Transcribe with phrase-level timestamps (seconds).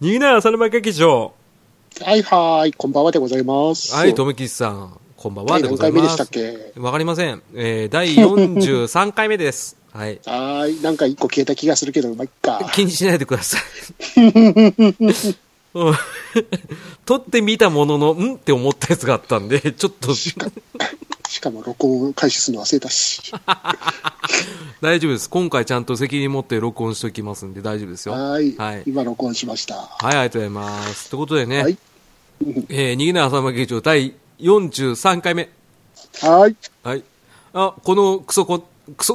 [0.00, 1.34] 逃げない浅沼劇場。
[2.02, 3.94] はいはい、こんばんはでございます。
[3.94, 4.98] はい、とめきちさん。
[5.14, 6.72] こんばんは第でご何回目でしたっざいます。
[6.72, 6.80] け？
[6.80, 7.42] わかりません。
[7.54, 9.76] えー、第43回目です。
[9.92, 10.18] はい。
[10.24, 12.70] はーい、なんか一個消えた気がするけど、まあ、いっか。
[12.72, 13.60] 気にしないでください。
[14.24, 15.94] うん
[17.04, 18.36] 撮ってみたものの、ん？
[18.36, 20.14] って思ったやつがあったんで、ちょっと、
[21.30, 23.32] しかも録音開始するの忘れたし。
[24.82, 25.30] 大丈夫です。
[25.30, 28.14] 今回ちゃんと責任持って録音しておきますんで大丈夫ですよ。
[28.14, 28.82] はーい、はい。
[28.84, 29.76] 今録音しました。
[29.76, 31.08] はい、ありがとうございます。
[31.08, 31.78] ということでね、はい。
[32.68, 35.48] えー、逃げない浅間劇場第43回目。
[36.20, 36.56] はーい。
[36.82, 37.04] はい。
[37.52, 38.64] あ、このクソこ、
[38.96, 39.14] クソ、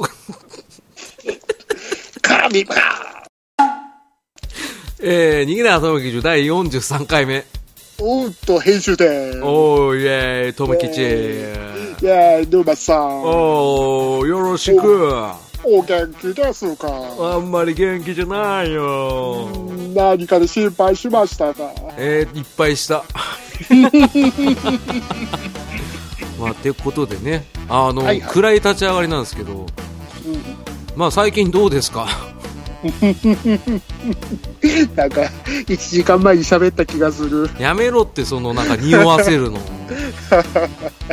[2.22, 2.78] カビバー
[5.00, 7.44] えー、逃げない浅間劇場第43回目。
[7.98, 9.42] おーっと、編集点。
[9.42, 11.00] おー、イェーイ、とめきち。
[11.00, 13.22] イェーイ、ヌーマさん。
[13.22, 15.10] おー、よろしく。
[15.64, 16.86] お元気ですか？
[17.18, 19.48] あんまり元気じゃないよ。
[19.94, 21.72] 何かで心配しましたか？
[21.96, 23.02] えー、いっぱいした。
[26.38, 29.66] まあ、てことでね、あの、はいはい暗い立ち上がりなんですけど、
[30.94, 32.06] まあ最近どうですか？
[34.94, 35.22] なんか、
[35.66, 37.50] 1時間前に喋った気がする。
[37.58, 39.58] やめろってそのなんか匂わせるの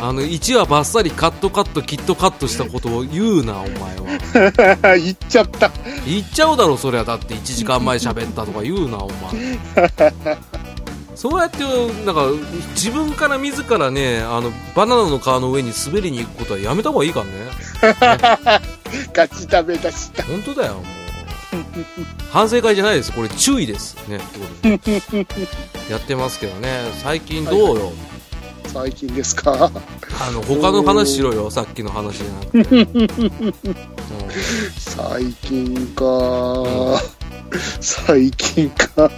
[0.02, 5.72] あの1話ばっさりカットカットキットカットしたことを言うなお前は 言っちゃった。
[6.06, 9.60] 言っちゃうだろそれはだって1時間前喋ったとか言うなお前
[11.16, 11.64] そうやって
[12.06, 12.26] なんか
[12.76, 17.32] 自分から自らねあのバナナの皮の上に滑りに行くことはやめた方がいいからね
[19.14, 20.24] ガチダメ出した。
[20.24, 20.82] 本当だよ
[22.32, 23.12] 反省会じゃないです。
[23.12, 23.96] これ注意です。
[24.08, 24.20] ね。
[25.90, 26.82] やってますけどね。
[27.04, 27.92] 最近どうよ、
[28.74, 29.72] 最近ですか？
[30.26, 31.52] あの他の話しろよ。
[31.52, 33.14] さっきの話じゃなくて、うん
[34.78, 36.04] 最近か。
[37.82, 39.10] 最近か。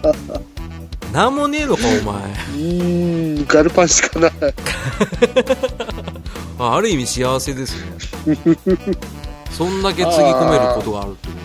[1.14, 2.24] なんもねえのかお前。
[2.24, 4.32] うーん、ガルパンしかない。
[6.60, 7.98] あある意味幸せですね。
[9.52, 11.34] そんだけつぎ込めることがあるってこ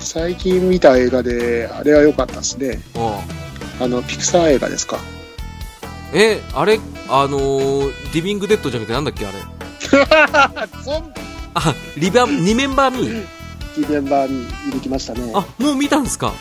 [0.00, 2.80] 最近見た映画で、あれは良かったですね。
[3.80, 4.98] あの、ピクサー映画ですか。
[6.14, 9.36] えあれあのーリビングデッドじゃなくてなんだっけあれ
[10.82, 11.12] ゾン
[11.52, 13.26] あリバリメンバーミー
[13.76, 15.30] ビメンバーに見てきましたね。
[15.34, 16.32] あもう見たんすか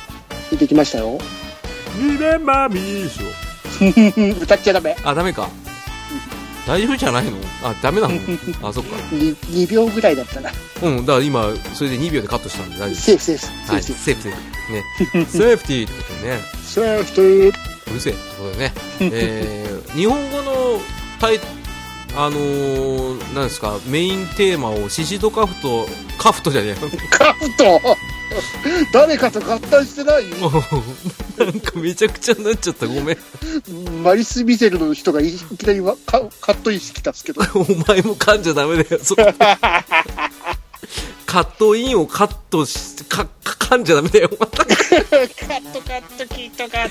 [0.51, 1.17] 見てきましたよ。
[1.97, 4.95] リメンバーミーでしょ歌っちゃダメ。
[5.03, 5.49] あダメか
[6.67, 7.37] 大丈夫じゃないの？
[7.63, 8.15] あダメなの？
[8.67, 10.51] あそっか 2, 2秒ぐらいだったら。
[10.83, 13.71] うんだから今それで2秒でカットしたんで大丈セーフセーフ。
[13.73, 14.21] はいーフセーフ。
[14.21, 17.59] セーフセーフねセーフティーってことでねセーフセーフ。
[17.89, 20.81] うるせえってことでね、えー、日本語の
[21.21, 21.39] タイ
[22.19, 25.85] あのー、なんですかメインテーマをシシドカフト
[26.17, 26.71] カフトじゃねえ。
[26.71, 26.77] よ
[27.11, 27.79] カフト？
[28.91, 30.25] 誰かと合体してない？
[31.37, 32.87] なんかめちゃくちゃになっちゃった。
[32.87, 33.17] ごめん。
[34.03, 37.41] マリス・ミゼルの人がいきなりわカカットインしてきたんですけど。
[37.53, 38.99] お前も噛んじゃダメだよ。
[39.03, 39.21] そこ
[41.27, 44.29] カットインをカットしか噛んじゃダメだよ。
[44.39, 44.75] またカッ
[45.71, 46.89] トカットキットカッ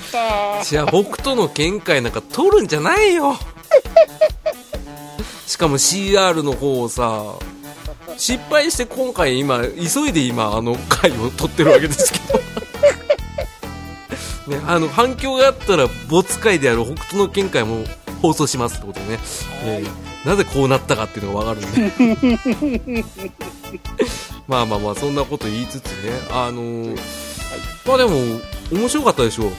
[0.59, 0.63] ト。
[0.63, 3.37] じゃあ僕との見解なんか取るんじゃないよ
[5.45, 7.35] しかも CR の方をさ
[8.17, 12.39] 失敗して今回今急いで今あの回を取ってるわけですけど。
[14.47, 17.83] ねあの反響があったら没回である北斗の見解も
[18.21, 19.19] 放送しますってことでね、
[19.63, 22.11] えーなぜこうなったかっていうのが分かるん
[22.91, 23.05] で。
[24.47, 26.99] まあまあまあそんなこと言いつつねあのー
[27.85, 28.41] まあでも
[28.71, 29.43] 面白かったでしょ。
[29.43, 29.55] うめ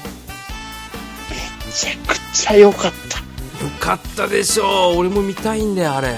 [1.72, 3.07] ちゃくちゃ良かった。
[3.62, 6.16] よかったでしょう俺も見たいんだよあれ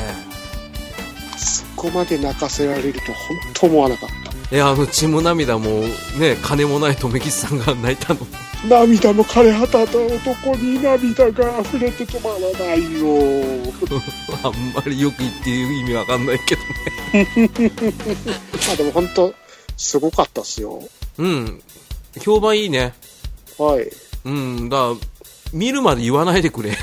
[1.36, 3.14] そこまで泣かせられると本
[3.54, 4.30] 当思わなかった。
[4.52, 5.82] えあの血も涙も
[6.18, 8.20] ね金もない留吉さんが泣いたの
[8.68, 13.72] 涙の枯れ果てた男に涙が溢れて止まらないよ。
[14.42, 17.50] あんまりよく言っていう意味わかんないけどね
[18.66, 19.34] まあでも本当、
[19.76, 20.82] すごかったっすよ。
[21.16, 21.62] うん
[22.20, 22.92] 評判いいね
[23.56, 23.90] はい。
[24.24, 24.94] うんだ
[25.52, 26.76] 見るまで言わないでくれ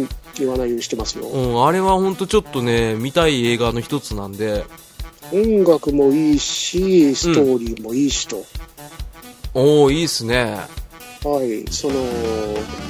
[0.00, 0.08] うん。
[0.38, 1.26] 言わないようにしてますよ。
[1.26, 4.64] うんあれは本当ちょっとね見たい映画の一つなんで
[5.32, 8.44] 音楽もいいし、ストーリーもいいしと。
[9.54, 10.58] おおいいっすね
[11.24, 11.70] はい。
[11.70, 11.94] その、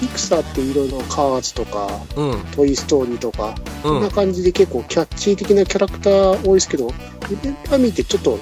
[0.00, 6.88] ピクサーっていろいろカーズとか、うんトイ・ストーリーとか、うんこんな感じで結構キャッチー的なキャラクター多いですけど、
[7.28, 8.38] リベンパーミーってちょっと、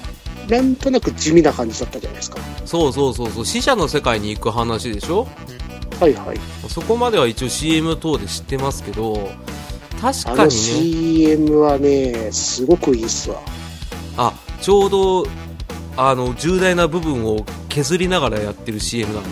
[0.47, 2.37] なんとなく地味な感じだったじゃないですか。
[2.65, 5.27] そうそうそうそう死者の世界に行く話でしょ？
[6.01, 6.39] はいはい。
[6.67, 9.29] そこまでは一応 CM 等で知ってますけど
[10.01, 13.39] 確かにね CM はね、すごくいいっすわ。
[14.17, 15.27] あちょうど
[15.95, 19.29] あの重大な部分を削りながらやってる CM なんだ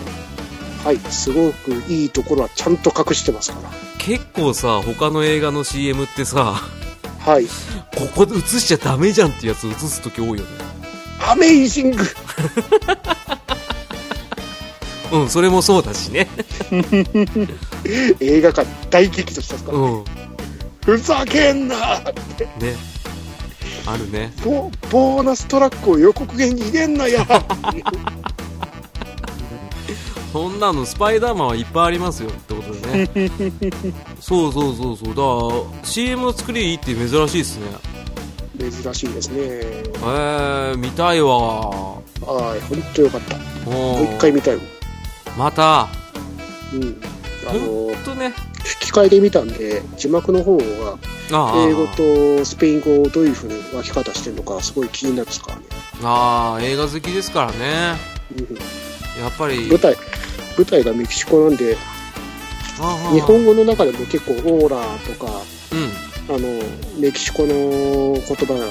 [0.84, 3.70] はい、すごくいいところはちゃんと隠してますから。
[3.98, 6.54] 結構さ、他の映画の CM ってさ、
[7.18, 7.46] はい。
[7.46, 10.42] ここで映しちゃダメじゃんってやつ映すとき多いよね。
[11.28, 11.98] アメイジング
[15.12, 16.28] うん、それもそうだしね。
[18.20, 19.72] 映画館大激怒したんですか？
[19.72, 20.04] ら、うん。
[20.84, 22.76] ふざけんなね。
[23.86, 24.32] あるね。
[24.44, 27.26] ボボーナストラックを予告編に入れんなや
[30.32, 33.10] そんなのスパイダーマンはいっぱいありますよってことでね。
[34.20, 35.08] そうそうそうそう。
[35.08, 35.20] だか
[35.82, 37.66] ら CM の作りいいって珍しいですね。
[38.60, 39.34] 珍しいですね。
[39.38, 41.32] えー、見たいわ。
[41.70, 43.36] はい、本当よかった。
[43.68, 44.58] ももう一回見たい。
[45.36, 45.88] また、
[46.72, 47.00] うん。
[47.46, 48.34] あほの、んとね。
[48.64, 50.64] 吹き替えで見たんで、字幕の方が
[51.66, 55.62] 英語とスペイン語をどういう風に分け方してるのかすごい気になるですからね。
[56.02, 57.96] ああ、映画好きですからね。
[58.38, 58.90] うん
[59.20, 59.68] やっぱり。
[59.68, 59.96] 舞台、
[60.56, 61.76] 舞台がメキシコなんで、
[63.12, 64.82] 日本語の中でも結構オーラ
[65.14, 65.42] とか、
[65.72, 66.34] うん。
[66.34, 66.48] あの、
[66.98, 68.66] メキシコの言葉が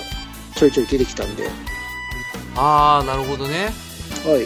[0.55, 1.53] ちょいちょい出てきたんで、はい。
[2.55, 3.71] ああ、なるほどね。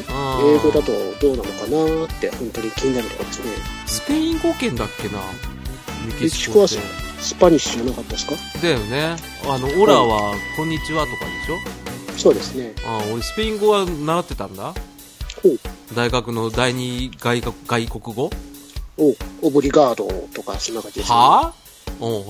[0.09, 0.55] あー。
[0.55, 3.51] 英語だとどうなのかなって本当に気になるところですね。
[3.85, 5.19] スペイン語圏だっけな？
[5.19, 6.77] メメキキシコはス
[7.35, 8.35] パニッシュじゃなかったですか？
[8.61, 9.15] だよね。
[9.47, 12.17] あの Hola は「こんにちは」とかでしょ？
[12.19, 12.73] そうですね。
[12.85, 14.73] あー俺スペイン語は習ってたんだ？
[15.93, 18.29] 大学の第二外国外国語？
[18.97, 21.15] お、 Obrigado とかそんな感じです、ね。
[21.15, 21.53] はあ？
[21.99, 22.25] おう。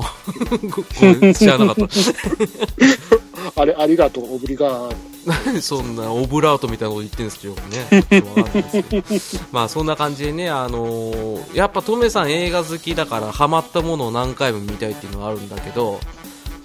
[0.69, 1.33] ご ごめん。
[1.33, 1.87] 知らなかっ
[3.55, 4.95] あれ、ありがとう、オブリガード。
[5.25, 8.21] た そんなオブラートみたいなこと言ってるんですよね。
[8.35, 9.45] わかんないですけど。
[9.51, 15.99] まあそんな感じでねあのーやっぱトメさん映画好きだからハマったものを何回も見たいっていうのがあるんだけど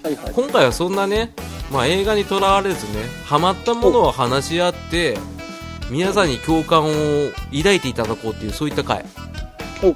[0.03, 0.33] はいはい。
[0.33, 1.33] 今回はそんなね、
[1.71, 5.17] まあ、映画にとらわれずねハマったものを話し合って
[5.89, 9.05] 皆さんに共感を抱いていただこうっていうそういった回。
[9.83, 9.95] お、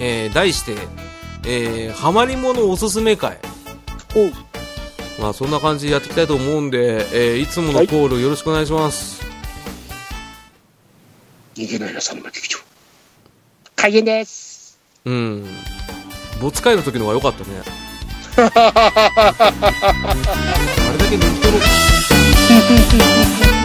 [0.00, 0.76] えー題して、
[1.44, 3.38] えーハマりものおすすめ会
[4.14, 4.30] お、
[5.18, 9.20] まあそんな感じでやっていきたいと思うんで、えーいつものコールよろしくお願いします、
[11.56, 12.58] 逃げない朝の劇場。
[13.74, 14.78] 開演です。
[15.04, 15.44] うん。
[16.40, 17.50] 没会の時の方が良かったね。
[18.38, 18.42] あ
[20.92, 21.58] れだけ抜き取ろ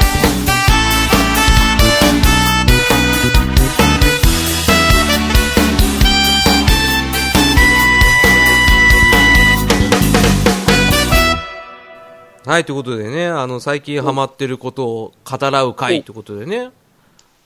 [12.53, 16.69] はい、ということでね、あの、最近ハマってることを語らう会ということでね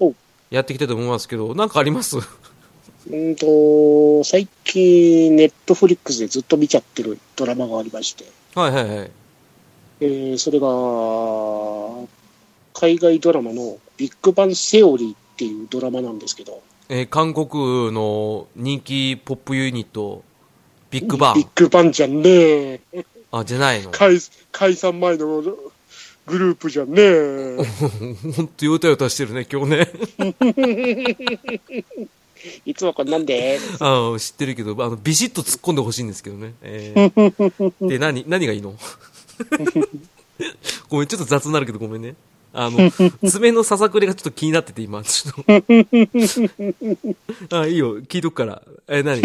[0.01, 0.13] お、
[0.49, 2.17] やっていきたいと思いますけど、なんかあります？
[3.09, 9.11] うんと、最近、ネットフリックスでずっと見ちゃってるドラマがありまして、はいはいはい。
[10.01, 12.05] えーそれが、
[12.73, 20.21] 海外ドラマのビッグバンセオリーっていうドラマなんですけど、えー韓国の人気ポップユニット、
[20.91, 21.47] ビッグバンビッ。
[21.55, 22.21] グバンじゃね
[22.91, 23.05] え。
[23.31, 23.91] あ、じゃないの？
[23.91, 24.17] 解
[24.51, 27.57] 解散前のグループじゃねえ。
[28.35, 29.91] ほんとヨタヨタしてるね、今日ね。
[32.65, 36.53] いつもこんなんであ知ってるけど、あの、ビシッと突っ込んでほしいんですけどね。
[36.61, 38.75] えー、 で、何、何がいいの？
[40.89, 42.15] ごめん、ちょっと雑になるけどごめんね。
[42.53, 42.91] あの、
[43.29, 45.33] 爪のささくれがちょっと気になってて、今、ちょっ
[47.49, 47.57] と。
[47.59, 48.61] あ、いいよ、聞いとくから。
[48.87, 49.21] え、何？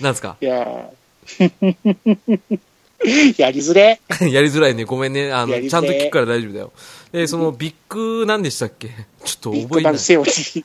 [0.00, 0.36] なんすか？
[0.40, 0.88] いやー
[3.38, 4.00] やりづれ。
[4.28, 4.84] やりづらいね。
[4.84, 5.32] ごめんね。
[5.32, 6.72] あの、ちゃんと聞くから大丈夫だよ。
[7.12, 8.88] で、その、ビッグ、何でしたっけ？
[9.24, 9.68] ちょっと覚えない。
[9.68, 10.64] グバンセオリー。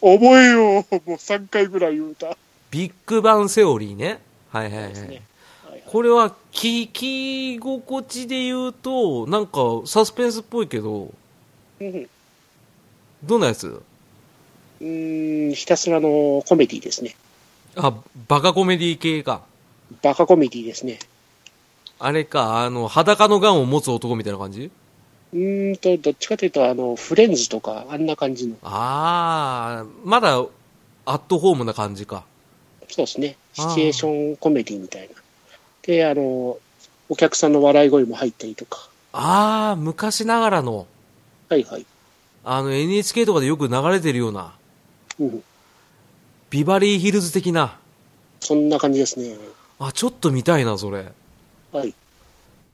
[0.00, 0.80] 覚えよう。
[0.80, 0.84] もう
[1.16, 2.36] 3回ぐらい言うた。
[2.70, 4.20] ビッグバンセオリーね。
[4.50, 4.92] はいはいはい。
[4.92, 5.22] ねはいはい
[5.86, 11.10] これは、聞き心地で言うと、なんか、サスペンスっぽいけど、
[11.80, 12.08] うん
[13.24, 13.66] どんなやつ？
[14.80, 17.16] うーん、ひたすらのコメディですね。
[17.78, 17.94] あ、
[18.26, 19.42] バカコメディ系か。
[20.02, 20.98] バカコメディですね。
[22.00, 24.70] あれか、あの、裸のガンを持つ男みたいな感じ？
[25.32, 28.56] うーんと、どっちかというと、あの、フレンズとか、あんな感じの。
[28.62, 30.44] あー、まだ、
[31.06, 32.24] アットホームな感じか。
[32.88, 33.36] そうですね。
[33.52, 35.14] シチュエーションコメディみたいな。
[35.82, 36.58] で、あの、
[37.08, 38.88] お客さんの笑い声も入ったりとか。
[39.12, 40.86] あー、昔ながらの、
[41.48, 41.86] はいはい。
[42.44, 44.52] あの、NHK とかでよく流れてるような、
[45.18, 45.42] うん。
[46.50, 47.78] ビバリーヒルズ的な。
[48.40, 49.36] そんな感じですね。
[49.78, 51.06] あ、ちょっと見たいな、それ。
[51.72, 51.94] はい。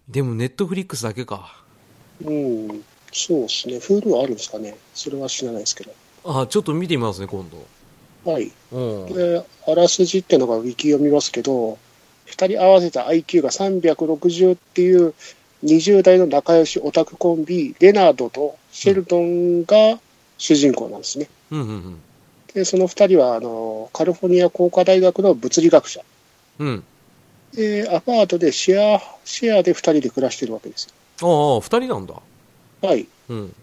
[0.09, 1.61] でも、ネットフリックスだけか。
[2.25, 2.85] うん。
[3.13, 3.79] そうですね。
[3.81, 4.77] フールはあるんですかね。
[4.95, 5.93] それは知らないですけど。
[6.25, 8.31] あ、ちょっと見てみますね、今度。
[8.31, 8.53] はい。
[8.73, 9.07] うん。
[9.13, 11.79] で、あらすじっていうのがウィキ読みますけど、
[12.27, 15.15] 二人合わせた IQ が360っていう、
[15.65, 19.99] 20代の仲良しオタクコンビ、レナードとシェルドンが
[20.37, 21.29] 主人公なんですね。
[21.51, 21.99] うんうん
[22.55, 26.01] で、その二人は、あの、カリフォルニア工科大学の物理学者。
[26.59, 26.69] うん。
[26.69, 26.85] うん。
[27.57, 30.85] で、アパートでシェア、シェアで二人で暮らしてるわけです
[31.21, 31.55] よ。
[31.55, 32.15] ああ、二人なんだ。
[32.83, 33.07] はい。
[33.29, 33.55] うん。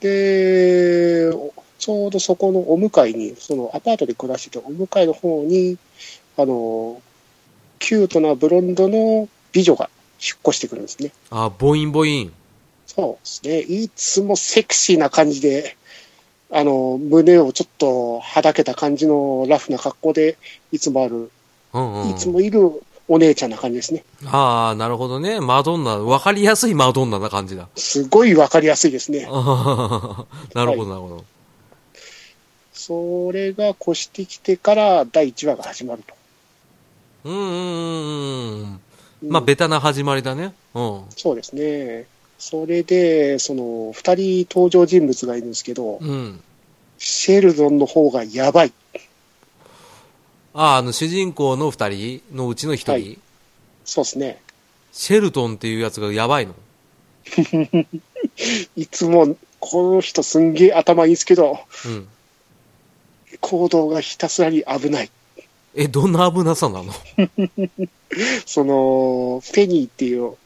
[0.00, 1.30] で、
[1.78, 5.78] ちょうどそこのお向かいに、そのアパートで暮らしてて、お向かいの方に、
[6.36, 7.00] あの、
[7.78, 9.90] キュートなブロンドの美女が
[10.20, 11.12] 引っ越してくるんですね。
[11.30, 12.32] ああ、ボインボイン。
[12.86, 13.60] そうですね。
[13.60, 15.76] いつもセクシーな感じで、
[16.54, 20.36] あの、胸をちょっとはだけた感じのラフな格好で、
[20.70, 21.30] いつもある、
[21.72, 22.10] うんうん。
[22.10, 24.04] いつもいるお姉ちゃんな感じですね。
[24.26, 25.40] ああ、なるほどね。
[25.40, 27.68] マドンナ、わかりやすいマドンナな感じだ。
[27.74, 29.26] すごいわかりやすいですね。
[29.30, 31.24] ああ、なるほど、なるほど。
[32.74, 36.14] それが越してきてから第1話が始まると。
[37.24, 38.80] うんうん。
[39.22, 40.52] うんまあ、ベタな始まりだね。
[40.74, 41.04] うん。
[41.16, 42.06] そうですね。
[42.44, 46.42] それで、その、二人登場人物がいるんですけど、うん。
[46.98, 48.72] シェルドンの方がやばい。
[50.52, 53.18] ああ、あの、主人公の二人のうちの一人、はい
[53.84, 54.42] そうですね。
[54.90, 56.54] シェルトンっていうやつがやばいの？
[58.74, 62.08] いつも、この人すんげえ頭いいんですけど、うん。
[63.40, 65.10] 行動がひたすらに危ない。
[65.76, 66.92] え、どんな危なさなの？
[68.46, 70.36] その、ペニーっていう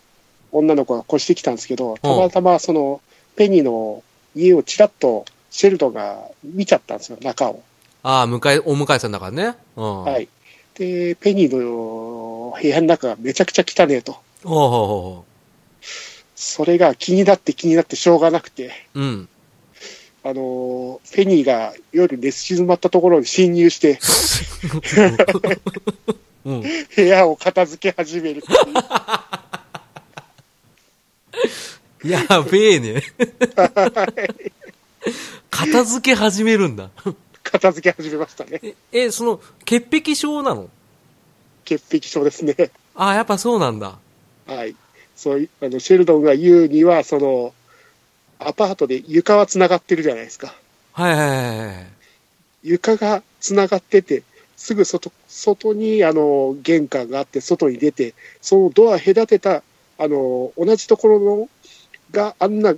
[0.56, 3.00] 女の子が越してきたんですけど、たまたまその、
[3.36, 4.02] ペニーの
[4.34, 7.62] 家をちらっとシェルドンが見ちゃったんですよ、中を。
[8.02, 9.54] ああ、迎え、お迎えさんだからね。
[9.76, 10.04] うん。。
[10.04, 10.28] はいい。
[10.74, 14.16] で、ペニーの部屋の中がめちゃくちゃ汚ねえと。
[14.44, 15.24] ほうほうほ
[16.34, 19.00] それが気になって気になってしょうがなくて、う。
[19.00, 19.28] うん。
[20.22, 23.98] あのー、ペニーが夜寝静まったところに侵入して、
[26.44, 26.62] うん。
[26.94, 28.58] 部屋を片付け始めるっていう。
[32.04, 33.02] やべえね。
[35.50, 36.90] 片付け始めるんだ。
[37.42, 38.60] 片付け始めましたね。
[38.62, 40.68] え、え、その、潔癖症なの？
[41.64, 42.54] 潔癖症ですね。
[42.94, 43.98] ああ、やっぱそうなんだ。
[44.46, 44.74] はい。
[45.14, 47.54] そういあの、シェルドンが言うには、その、
[48.38, 50.54] アパートで床は繋がってるじゃないですか。
[50.92, 51.86] はいはいはいはい。
[52.62, 54.22] 床が繋がってて、
[54.56, 59.62] すぐ外、外に、あの、玄関があって、外に出て、そのドア隔てた、
[59.98, 61.48] あの、同じところの、
[62.10, 62.74] があんな、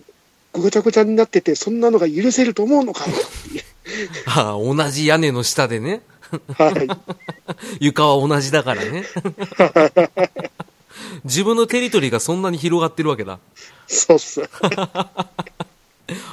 [0.52, 3.04] ぐちゃぐちゃになってて、そんなのが許せると思うのか？
[4.26, 6.02] ああ、同じ屋根の下でね。
[6.56, 6.88] はい。
[7.80, 9.04] 床は同じだからね。
[11.24, 13.38] 自分のテリトリーがそんなに広がってるわけだ。
[13.86, 14.42] そうっす。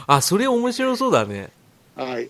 [0.07, 1.49] あ、それ面白そうだね。
[1.95, 2.29] はい。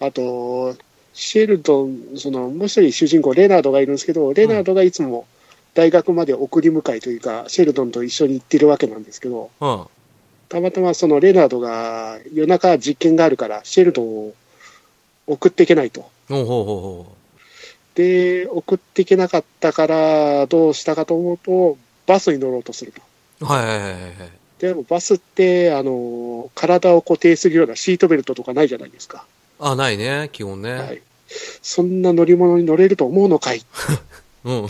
[0.00, 0.76] あと、
[1.14, 5.26] シェルトン、その、もう一人主人公、レナードがいるんですけど、レナードがいつも
[5.76, 9.86] 大学まで送り迎えというか、シェルトンと一緒に行ってるわけなんですけど、うん。
[10.48, 14.34] たまたまそのレナードが夜中実験があるから、シェルトンを
[15.26, 16.08] 送っていけないと。
[16.28, 17.16] ほうほうほうほ
[17.94, 23.02] で、送っていけなかったから、どうしたかと思うと、バスに乗ろうとすると。
[23.42, 23.44] う。
[23.44, 24.12] はいはいはいはい。
[24.58, 29.26] でもバスって、あの、体を固定するようなシートベルトとかないじゃないですか。
[29.60, 30.72] あ、ないね、基本ね。
[30.72, 31.02] はい。
[31.60, 33.60] そんな乗り物に乗れると思うのかい？
[34.44, 34.66] うん。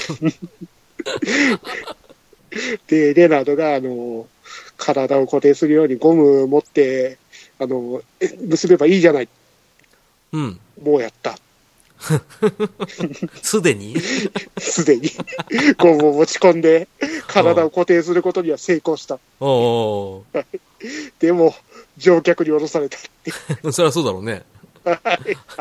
[2.89, 4.27] で、レナードが、あの、
[4.77, 7.19] 体を固定するようにゴム持って、
[7.59, 9.29] あの、え結べばいいじゃない。
[10.33, 10.61] うん。
[10.83, 11.39] もうやった。
[13.43, 13.97] すでに？
[14.59, 15.11] すでに。
[15.79, 16.89] ゴムを持ち込んで、
[17.27, 19.19] 体を固定することには成功した。
[19.41, 20.45] おうおう
[21.19, 21.55] でも、
[21.97, 22.99] 乗客に降ろされた。
[23.63, 24.43] おうそりゃそうだろうね。
[24.85, 24.95] は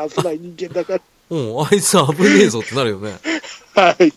[0.06, 3.18] い危ない人間だかうん、あいつ危ねえぞってなるよね。
[3.74, 3.82] ら。
[3.82, 4.12] はい。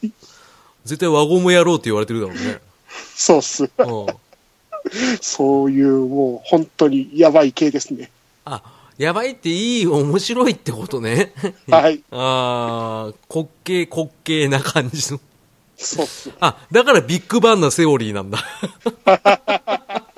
[0.90, 2.60] 絶対輪ゴムやろうって言われてるだろうね。
[3.16, 3.66] そうっす。
[3.66, 4.08] うん。
[5.22, 8.10] そういう、もう、本当にやばい系ですね。
[8.44, 8.64] あ、
[8.98, 11.32] やばいっていい、面白いってことね。
[11.70, 12.02] はい。
[12.10, 15.20] あー、滑稽滑稽な感じの。
[15.78, 16.32] そうっす。
[16.40, 18.40] あ、だからビッグバンなセオリーなんだ。
[19.06, 20.18] あ、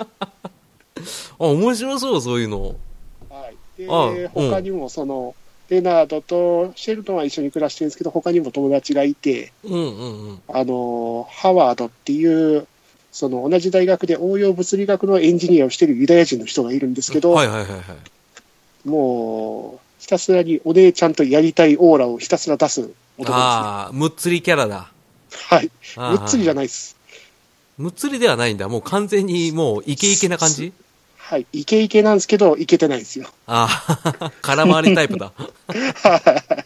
[1.37, 2.75] 面白そう、そういうの。
[3.29, 3.57] はい。
[3.77, 5.35] で、他にも、その、
[5.71, 10.41] レナードとシェルトンは一緒に暮らしてるんですけど、他にも友達がいて、うんうんうん。
[10.49, 12.67] あの、ハワードっていう、
[13.13, 18.87] その同じ大学で応用物理学のエンジニアをしているユダヤ人の人がいるんですけど、はいはいはいはい。
[18.87, 23.33] もう、ひたすらにお姉ちゃんとやりたいオーラをひたすら出す男ですね。
[23.33, 24.91] ああ、むっつりキャラだ。
[25.31, 25.71] はい。
[25.95, 26.97] むっつりじゃないです。
[27.77, 28.67] むっつりではないんだ。
[28.67, 30.73] もう完全にもうイケイケな感じ？
[31.31, 31.47] はい。
[31.53, 33.25] イケイケなんですけど、イケてないんですよ。
[33.47, 33.85] あ
[34.19, 35.31] あ、 空回りタイプだ。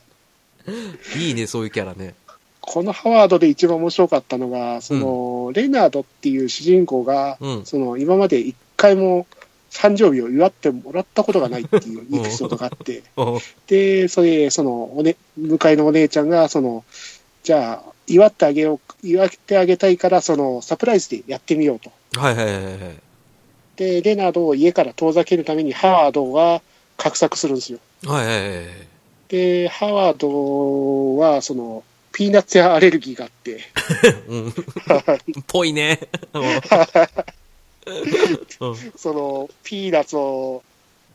[1.16, 2.16] いいね、そういうキャラね。
[2.62, 7.62] このハワードで一番面白かったのが、その、レナードっていう主人公が、うん。
[7.64, 9.28] その、今まで一回も
[9.72, 16.84] 誕生日を祝ってもらったことがないっていう エピソードがあって、おで、それ、その、おね、向かいのお姉ちゃんが、その、
[17.44, 21.92] じゃあ、祝ってあげよう、祝ってあげたいから、その、サプライズでやってみようと。
[22.20, 23.05] はいはいはいはい。
[23.76, 26.62] で、レナードを家から遠ざけるために、ハワードが
[26.98, 27.80] 画策するんですよ。
[28.06, 28.66] はいはいはいはい。
[29.30, 33.60] で、ハワードは、その、ピーナッツやアレルギーがあって、
[34.28, 34.54] うん。
[35.48, 36.00] ぽいね。
[36.34, 36.44] うん
[38.98, 40.64] その、ピーナッツを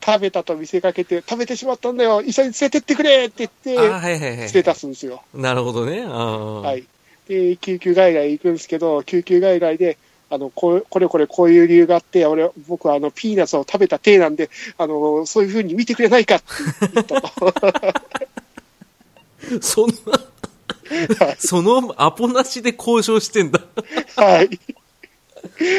[0.05, 4.21] 食べたと見せかけて、食べてしまったんだよ、一緒に連れてってくれってあ言って、はいはいはい。
[4.21, 5.21] 連れ出すんですよ。
[5.33, 6.05] なるほどね。
[6.05, 6.85] はい。
[7.27, 9.97] で、救急外来行くんですけど、救急外来で、
[10.31, 16.45] あの、これこれこういう理由があって、俺、僕はあの、ピーナッツを食べた体なんで、あの、そういうふうに見てくれないかって
[16.93, 17.53] 言ったと。
[19.59, 19.95] そんな、
[21.37, 23.59] そのアポなしで交渉してんだ。
[24.15, 24.57] はい。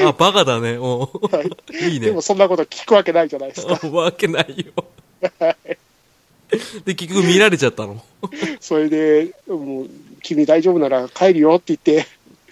[0.05, 0.77] あ、バカだね。
[0.77, 1.09] お
[1.71, 2.21] いいねでも。
[2.21, 3.81] そんなこと聞くわけないじゃないですか。
[3.89, 4.85] わけないよ。
[6.85, 8.05] で、結局見られちゃったの。
[8.61, 9.91] それで、もう、
[10.23, 12.07] 君大丈夫なら帰るよって言って、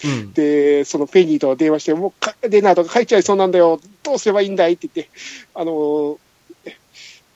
[0.04, 0.32] うん。
[0.32, 5.12] で、そのペニーと電話して、もうか、レナードが帰っちゃいそうなんだよ、どうすればいいんだいって言って、
[5.54, 6.18] あの、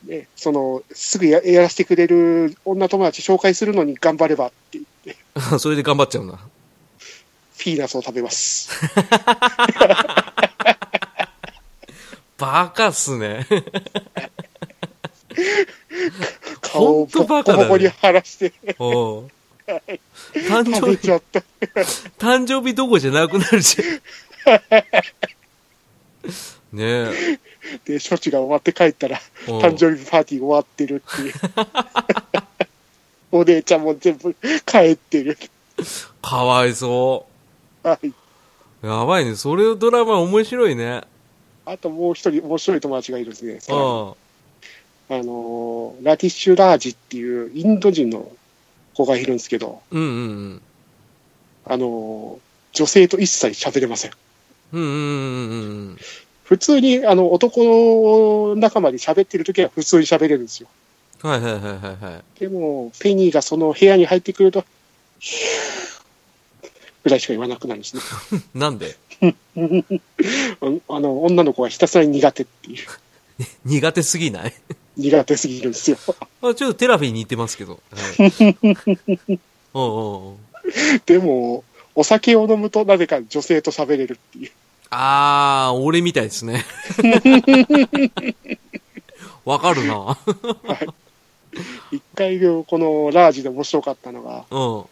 [0.07, 5.17] ね、その、すぐややらせてくれる女友達紹介するのに頑張ればって言って、
[5.59, 6.39] それで頑張っちゃうんだ。
[7.59, 8.71] ピーナッツを食べます。
[12.37, 13.47] バカっすね。
[16.61, 18.53] 顔をボコボコに晴らして
[19.67, 21.45] 誕食生日。
[22.19, 24.61] 誕生日どころじゃなくなるじゃん。
[26.77, 27.39] ねえ。
[27.85, 31.33] で、処置が終わって帰ったら、誕生日パーティー終わってるっていう。
[33.33, 34.35] お姉ちゃんも全部
[34.67, 35.39] 帰ってる。
[36.21, 37.27] かわいそ
[37.83, 38.09] はい。
[38.09, 38.15] う。
[38.87, 39.35] やばいね。
[39.37, 41.03] それドラマ面白いね。
[41.65, 43.59] あともう一人、面白い友達がいるんですね。
[43.69, 44.15] あ
[45.11, 48.31] あのーラティッシュ・ラージっていうインド人の
[48.95, 50.05] 子がいるんですけど、うんう
[50.55, 50.63] ん
[51.67, 54.11] あのー女性と一切喋れません。
[54.73, 54.83] うん。
[54.83, 55.99] うんうんうんうん。
[56.43, 60.69] 普通に、あの、男仲間で喋ってる時は普通に喋れるんですよ。
[61.23, 62.41] はいはいはいはいはい。
[62.41, 64.65] でも、ペニーがその部屋に入ってくると、
[67.05, 68.03] ぐらいしか言わなくなるんですね。
[68.53, 68.97] なんで？
[70.89, 72.87] あの、女の子はひたすらに苦手っていう。
[73.65, 74.53] 苦手すぎない？
[74.97, 75.97] 苦手すぎるんですよ。
[76.43, 77.81] あちょっとテラフィーに似てますけど。
[77.91, 79.41] はい、
[79.75, 80.37] おうおう
[81.07, 84.51] でも、お酒を飲むとなぜか女性と喋れるっていう。
[84.91, 86.65] あー、俺みたいですね。
[89.45, 90.17] わかるな。
[91.91, 94.47] 一回、このラージで面白かったのが、うん。
[94.51, 94.89] こ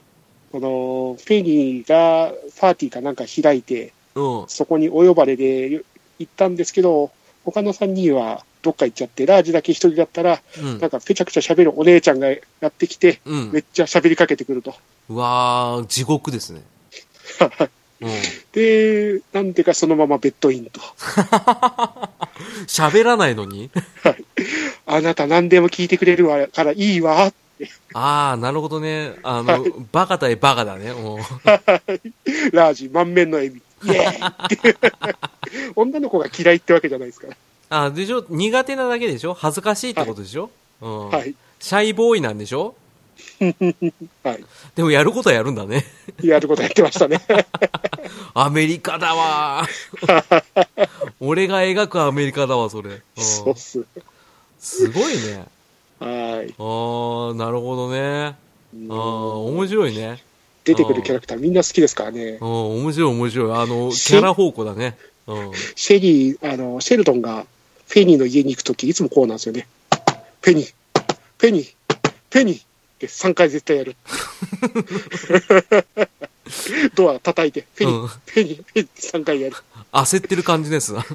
[0.54, 4.44] のペニーがパーティーかなんか開いて、うん。
[4.48, 5.82] そこにお呼ばれで
[6.18, 7.12] 行ったんですけど、
[7.44, 14.74] 他の3人はどっか行っちゃって、ラージだけ一人だったら、うんなんかぺちゃくちゃ喋るお姉ちゃんがやってきて、うんめっちゃ喋りかけてくると。
[15.09, 16.62] うわー、地獄ですね。
[18.00, 18.09] うん。
[18.52, 20.81] で、なんでかそのままベッドインと。
[22.66, 23.70] 喋らないのに？
[24.87, 27.68] あなた何でも聞いてくれるわからいいわって。
[27.94, 29.14] あー、なるほどね。
[29.22, 30.90] あの、バカ対バカだね。
[30.90, 31.16] うん
[32.52, 33.62] ラージ満面の笑み。
[33.85, 35.73] イエーイ。
[35.77, 37.85] 女の子が嫌いってわけじゃないですから。
[37.85, 38.25] あ、でしょ？
[38.29, 39.35] 苦手なだけでしょ？
[39.35, 41.09] 恥ずかしいってことでしょ、うん。
[41.11, 41.35] はい。
[41.59, 42.75] シャイボーイなんでしょ？
[44.25, 44.45] はい。
[44.75, 45.85] でもやることはやるんだね。
[46.23, 47.21] やることやってましたね。
[48.35, 50.88] アメリカだわー。
[51.21, 52.90] 俺が描くアメリカだわ、それ。
[52.90, 53.85] うんそうっす。
[54.59, 55.47] すごいね。
[56.01, 56.55] はい。
[56.59, 57.99] あー、なるほどね。
[58.29, 58.95] あー、
[59.49, 60.23] 面白いね。
[60.64, 62.44] 出てくるキャラクターみんな好きですからねう。
[62.44, 62.48] ん、
[62.85, 63.53] 面白い面白い。
[63.53, 64.96] あの、キャラ方向だね。
[65.27, 65.53] うん。
[65.75, 67.46] シェリー、あの、シェルトンが
[67.88, 69.66] フェニーの家に行くときいつもこうなんですよね。
[70.40, 70.75] ペニー、
[71.38, 71.75] ペニー、
[72.31, 72.62] ペニーっ
[72.98, 73.96] て3回絶対やる。
[76.94, 79.57] ドア叩いて、ペニー、うんペニー、ペニーって3回やる。
[79.92, 81.05] 焦ってる感じですな。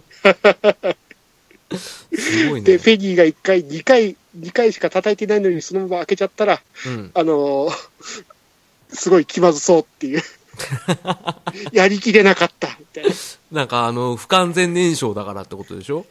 [2.17, 2.83] すごいで、ね。
[2.83, 7.11] ペニーが1回、2回、2回しか叩いてないのにそのまま開けちゃったら、うん。
[7.13, 7.71] あのー
[8.89, 10.21] すごい気まずそうっていう。
[11.71, 13.09] やりきれなかった、みたいな。
[13.51, 16.05] なんかあの、不完全燃焼だからってことでしょ？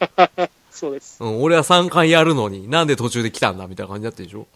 [0.70, 1.22] そうです。
[1.22, 4.46] うん、俺は3回やるのに、なんで途中で来たんだみたいな感じだったでしょ？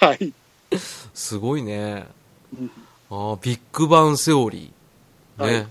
[0.00, 0.32] はい。
[1.14, 2.06] すごいね
[2.58, 2.70] うん。
[3.10, 5.46] あービッグバンセオリー。
[5.46, 5.52] ね。
[5.54, 5.66] はい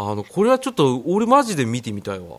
[0.00, 2.38] あの、これはちょっと、俺マジで見てみたいわ。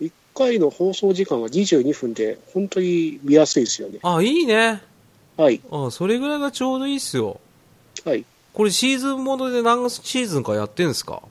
[0.00, 3.98] 1回の放送時間は22分で、本当に見やすいですよね。
[4.02, 4.80] あ、いいね。
[5.36, 5.60] はい。
[5.70, 7.38] あそれぐらいがちょうどいいっすよ。
[8.04, 8.24] はい。
[8.52, 11.22] ここれシーズンもので何シーズンかやってんすか？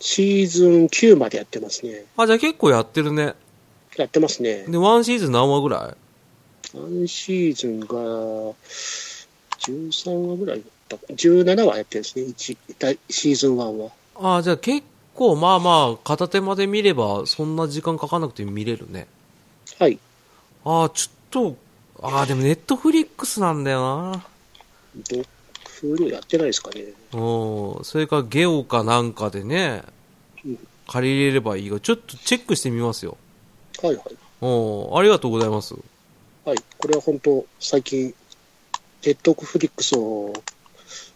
[0.00, 2.04] シーズン9までやってますね。
[2.18, 3.32] あ、じゃあ結構やってるね。
[3.96, 4.66] やってますね。
[4.68, 5.96] で、ワンシーズン何話ぐら
[6.74, 8.54] い？1シーズンが13
[10.28, 11.14] 話ぐらいだった。
[11.14, 12.24] 17話やってるんですね。
[12.26, 14.36] 1第シーズン1は。
[14.38, 14.84] あじゃあ結
[15.14, 19.06] 構まあまあ片手まで見ればそんな時間かかんなくて見れるね。
[19.78, 19.98] はい。
[20.66, 21.56] ああ、ちょっと、
[22.02, 24.26] ああ、でもネットフリックスなんだよな。
[25.10, 25.24] ど、
[25.80, 26.82] フルやってないですかね。
[27.12, 27.84] うん。
[27.84, 29.82] それからゲオかなんかでね
[30.44, 33.16] うん、借りれればいいが、ちょっとチェックしてみますよ。
[33.82, 34.04] はいはい。
[34.42, 34.98] うん。
[34.98, 35.74] ありがとうございます。
[36.44, 36.58] はい。
[36.78, 38.14] これは本当最近、
[39.04, 40.32] ネットフリックスを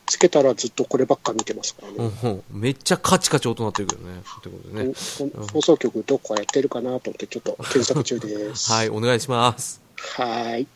[0.07, 1.93] つけたらずっとこればっか見てますから
[2.33, 2.41] ね。
[2.51, 4.23] めっちゃカチカチ音鳴ってるけどね。
[4.43, 4.95] ということでね。
[5.19, 8.73] ほ放送局どこかやってるかなと思ってちょっと検索中です。
[8.73, 9.81] はい、お願いします。
[10.17, 10.67] はーい。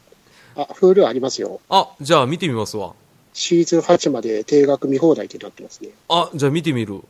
[0.55, 1.61] あ、フールありますよ。
[1.71, 2.95] あ、じゃあ見てみますわ。
[3.33, 5.91] シーズン8まで定額見放題ってなってますね。
[6.09, 7.01] あ、じゃあ見てみる。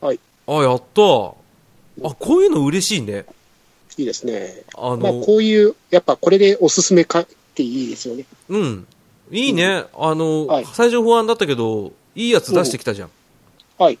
[0.00, 0.20] はい。
[0.46, 1.02] あ、やった。
[1.02, 3.24] あ、こういうの嬉しいね。
[3.96, 4.62] いいですね。
[4.76, 8.24] あの、まあ、こういう、やっぱこれでおすすめかっていいですよね。
[8.48, 8.86] うん。
[9.30, 9.84] いいね。
[9.94, 13.10] あの、はい最初不安だったけど、いいやつ出してきたじゃん。
[13.78, 13.98] はい。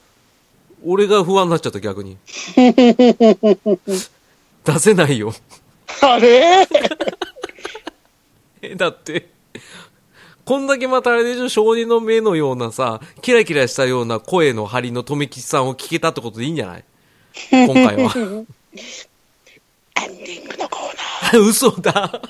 [0.84, 2.18] 俺が不安になっちゃった逆に。
[4.64, 5.32] 出せないよ。
[6.02, 6.66] あれ？
[8.62, 9.28] え、だって、
[10.44, 16.84] こんだけまたあれでしょ、小児の目のようなさ、キラキラしたような声の張りの留吉さんを聞けたってことでいいんじゃない？
[17.50, 18.12] 今回は。
[18.16, 20.82] エンディングのコー
[21.32, 21.40] ナー。
[21.48, 22.20] 嘘だ。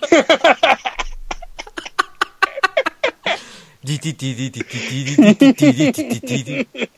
[3.83, 6.91] ディティティディティティディティティディティティティディ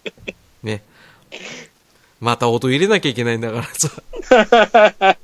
[0.62, 0.82] ね。
[2.20, 5.16] また音入れなきゃいけないんだからさ。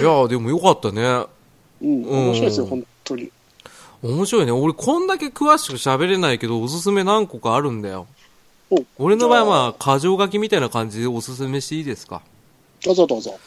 [0.00, 1.02] いや、でもよかったね。
[1.82, 3.30] うん、面白いですよ、本当に。
[4.02, 4.52] 面白いね。
[4.52, 8.06] 俺こんだけ詳しく喋れないけど、おすすめ何個かあるんだよ。
[8.70, 12.22] お俺の場合はまあ、箇条書きみたいな感じでおすすめしていいですか？
[12.84, 13.38] どうぞどうぞ。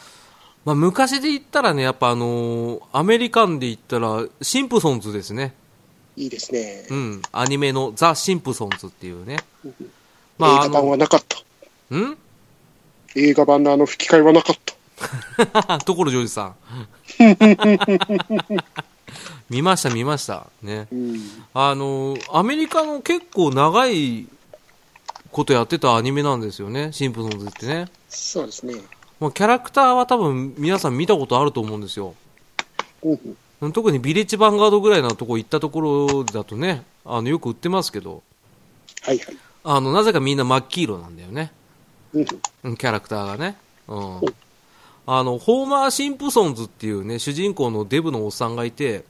[0.63, 5.53] まあ、昔で言ったらね、やっぱあのーアメリカンで言ったら、シンプソンズですね。
[6.15, 6.87] いいですね。
[6.89, 7.21] うん。
[7.33, 9.37] アニメのザ・シンプソンズっていうね。
[10.37, 11.95] まあ、あ映画版の、はなかった。
[11.97, 12.17] ん？
[13.15, 15.79] 映画版のあの吹き替えはなかった。
[15.85, 16.55] 所ジョージさん。
[19.49, 20.47] 見ました、見ました。
[20.61, 20.87] ね。
[20.91, 21.21] うん。
[21.53, 24.27] あの、アメリカの結構長い
[25.31, 27.87] ことやってたアニメなんですよね、シンプソンズってね。
[28.09, 28.75] そうですね。
[29.19, 32.15] まあ、キャラクターは多分皆さん見たことあると思うんですよ。
[33.03, 33.71] うん。
[33.71, 38.23] 特にビレッジヴァンガードぐらいのとこ行ったところだとね、あの、よく売ってますけど、
[39.03, 39.37] はいはい。
[39.63, 41.51] あの、なぜかみんな真っ黄色なんだよね。
[42.13, 42.25] うん。
[42.63, 43.57] うんキャラクターがね。
[43.87, 44.21] うん。
[45.07, 49.03] あの、ホーマー・シンプソンズっていうね、主人公のデブのおっさんがいて、うん。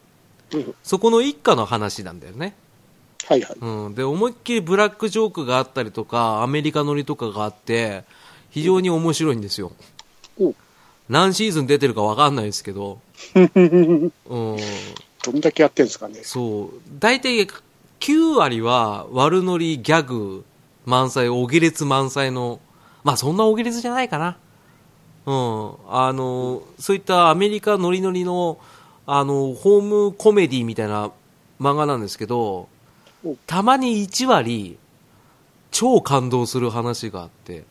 [0.83, 2.55] そこの一家の話なんだよね。
[3.27, 3.57] はいはい。
[3.59, 3.95] うん。
[3.95, 8.03] で、思いっきりブラックジョークがあったりとか、アメリカ乗りとかがあって、
[8.51, 9.71] 非常に面白いんですよ。
[10.39, 10.53] お
[11.09, 12.99] 何シーズン出てるかわかんないですけど、
[13.35, 13.51] うん。
[13.55, 16.19] どんだけやってんですかね。
[16.23, 16.81] そう。
[16.99, 17.47] 大体、
[17.99, 20.45] 9割は悪ノリ、ギャグ、
[20.85, 22.59] 満載、お下劣満載の、
[23.03, 24.37] まあそんなお下劣じゃないかな。
[25.25, 25.73] うん。
[25.89, 28.59] あの、そういったアメリカノリノリの、
[29.07, 31.11] あの、ホームコメディみたいな
[31.59, 32.67] 漫画なんですけど
[33.23, 34.77] お、たまに1割、
[35.71, 37.65] 超感動する話があって、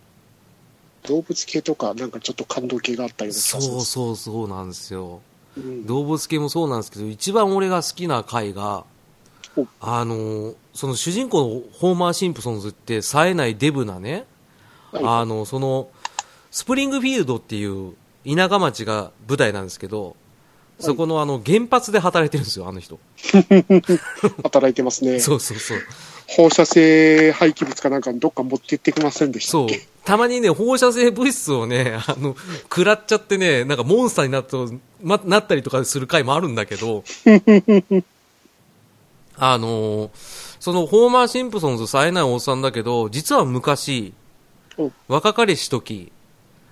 [1.05, 3.59] 動物系とかなんかちょっと感動系があったような気そ。
[3.59, 5.20] うそうそうなんですよ。
[5.57, 5.87] うん。
[5.87, 8.85] 動物系もそうなんですけど、一番俺が好きな回が
[9.57, 14.25] お、あのーその主人公のホーマー・シンプソンズって冴えないデブなね、
[14.90, 15.88] はいあの、その、
[16.51, 17.94] スプリングフィールドっていう
[18.27, 20.16] 田舎町が舞台なんですけど、
[20.80, 22.98] そこのあの原発で働いてるんですよ、あの人。
[24.42, 25.20] 働いてますね。
[25.20, 25.78] そうそうそう。
[26.26, 29.87] 放射性廃棄物かなんかどっか持って行ってきませんでしたそうっけ。
[30.04, 34.56] たまにね、放射性物質をね、あの、食らっちゃってね、なんかモンスターになった
[35.02, 37.04] ま、なったりとかする回もあるんだけど、
[39.37, 44.14] あのーそのホーマー・シンプソンズ冴えないおっさんだけど、実は昔
[44.78, 46.10] お、若かりし時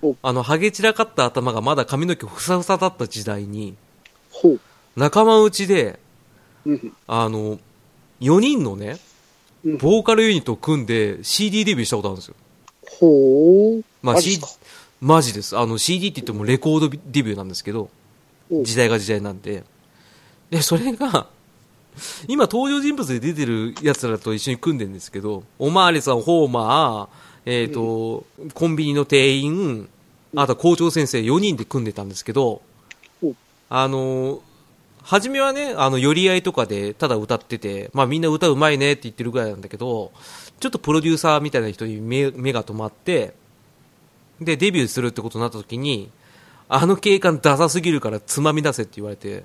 [0.01, 3.75] お、あの、ハゲ散らかった頭がまだ髪の毛ふさふさだった時代に。
[4.95, 5.99] 仲間内で、
[6.65, 6.93] うん。
[7.07, 7.59] あの、
[8.21, 8.97] 4人のね、
[9.65, 12.35] うんボーカルユニットを組んで CD デビューしたことあるんですよ。
[12.99, 13.83] ほう。
[14.01, 14.41] まあ、マジっ C
[14.99, 15.57] マジです。
[15.57, 17.89] あの CD って言ってもレコードデビューなんですけど、
[18.51, 19.63] お時代が時代なんで。
[20.49, 21.27] で、それが、
[22.27, 29.89] 今登場人物で出てる奴らと一緒に組んでるんですけど、おまわりさん、ホーマー、えっ、と、コンビニの店員、
[30.35, 32.61] あと校長先生4人で組んでたんですけどお、
[33.75, 34.43] あの、
[35.01, 40.11] 初めはね、あの、寄り合いとかでただ歌ってて、まあみんな歌うまいねって言ってるぐらいなんだけど、
[40.59, 43.33] ちょっとプロデューサーみたいな人に目目が止まって、
[44.39, 46.11] で、デビューするってことになった時に、
[46.69, 49.43] あの警官ダサすぎるからつまみ出せって言われて、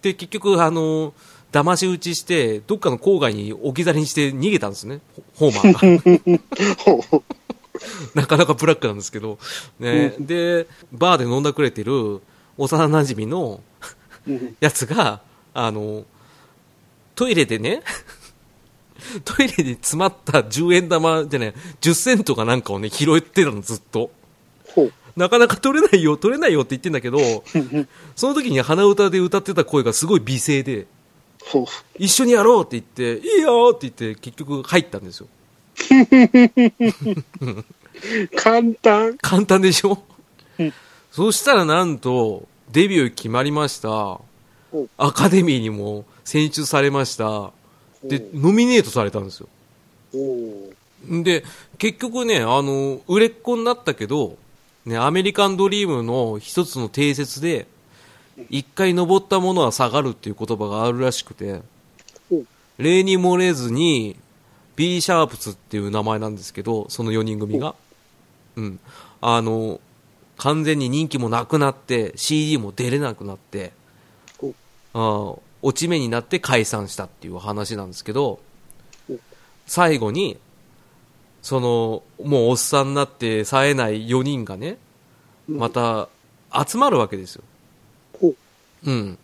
[0.00, 1.12] で、結局、あの、
[1.52, 5.00] 騙し討ちして、どっかの郊外に置き去りにして逃げたんですね、
[5.36, 7.22] ホホーマーが。
[8.14, 9.38] なかなかブラックなんですけど、
[9.78, 12.22] ね、で、バーで飲んだくれてる
[12.56, 13.60] 幼馴染の
[14.26, 15.20] うんやつが、
[15.52, 16.04] あの、
[17.14, 17.82] トイレでね、
[19.24, 24.10] トイレに詰まった10円玉じゃない、10セントかなんかをね、拾ってたの、ずっと。
[25.16, 27.44] なかなか取れないよ、取れないよって言ってんだけど、
[28.16, 30.86] その時に鼻歌で歌ってた声がすごい美声で。
[31.98, 32.84] 一緒にやろうって言っ
[33.20, 35.28] て、いいよって言って、結局入ったんですよ。
[38.34, 39.18] 簡単。
[39.18, 40.02] 簡単でしょ、
[40.58, 40.72] うん
[41.14, 44.88] そしたらなんと、デビュー決まりましたお。
[44.98, 47.52] アカデミーにも選出されました。
[48.02, 49.48] で、ノミネートされたんですよ。
[51.22, 51.44] で、
[51.78, 54.36] 結局ね、あの、売れっ子になったけど、
[54.86, 57.68] ね、アメリカンドリームの一つの定説で、
[58.50, 61.62] 一回登ったものは下がるっていう言葉があるらしくて
[62.28, 62.42] お、
[62.78, 64.16] 例に漏れずに、
[64.74, 67.76] B シャープスっていう名前なんですけど、その4人組が。
[68.56, 68.80] うん。
[69.20, 69.80] あの、
[70.36, 73.72] 完全に人気もなくなって、CD も出れなくなって、
[74.92, 78.38] あ落ち目になって解散したっていう話なんですけど
[79.10, 79.18] お、
[79.66, 80.38] 最後に、
[81.42, 84.78] その、もうおっさんになって冴えない4人がね、
[85.48, 86.08] うんまた
[86.66, 87.44] 集まるわけですよ。
[88.18, 88.36] ほう。
[88.84, 89.18] うん。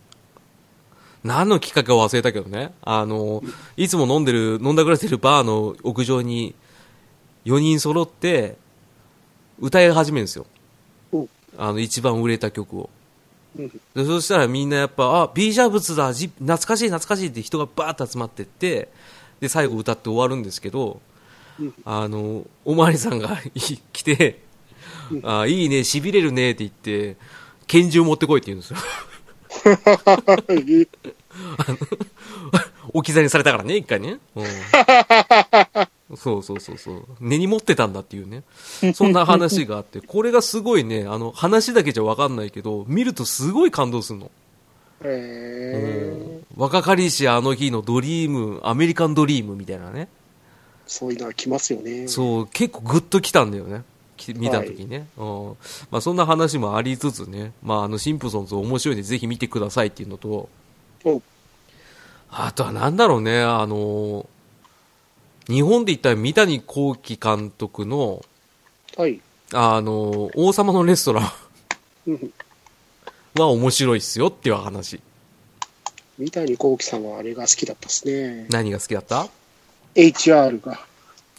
[1.23, 2.73] 何のきっかけか忘れたけどね。
[2.81, 3.41] あの、
[3.77, 6.55] いつも飲んでる、飲んだくられてるバーの屋上に
[7.45, 8.57] 4人揃って
[9.59, 10.45] 歌い始めるんですよ。
[11.57, 12.89] あの、一番売れた曲を。
[13.57, 18.87] うんでそしたらみんなやっぱ、あ、ビージャーブツだ、じ懐かしい懐かしいって人がバーッと集まってって、
[19.41, 21.01] で、最後歌って終わるんですけど、
[21.59, 24.39] うんあの、おまわりさんがい来て、
[25.23, 27.17] あ、いいね、痺れるねって言って、
[27.67, 28.77] 拳銃持ってこいって言うんですよ。
[32.93, 34.19] 置き去りにされたからね、一回ね。
[34.35, 34.45] うん、
[36.15, 37.05] そうそうそうそう。
[37.19, 38.43] 根に持ってたんだっていうね。
[38.93, 44.31] そんな話があって、 これがすごいね、あの、話だけじゃわかんないけど、見るとすごい感動するの。
[45.03, 50.07] えー、若かりしあの日のドリーム、アメリカンドリームみたいなね。
[50.85, 52.07] そういうのは来ますよね。
[52.07, 53.83] そう、結構グッときたんだよね。
[54.17, 55.07] き見たときにね。
[55.17, 55.47] うん。
[55.89, 60.49] まあそんな話もありつつね、まああのシンプソンズ面白いんでぜひ見てくださいっていうのと、
[61.03, 61.21] お
[62.29, 64.27] あとはなんだろうね、あの、
[65.51, 68.23] 日本で言ったら三谷幸喜監督の、
[68.97, 69.19] はい。
[69.53, 71.31] あの、王様のレストラン
[72.07, 72.33] うん
[73.37, 74.99] は面白いっすよっていう話。
[76.17, 78.45] 三谷幸喜さんはあれが好きだったですね。
[78.49, 79.27] 何が好きだった
[79.95, 80.79] ？HR が、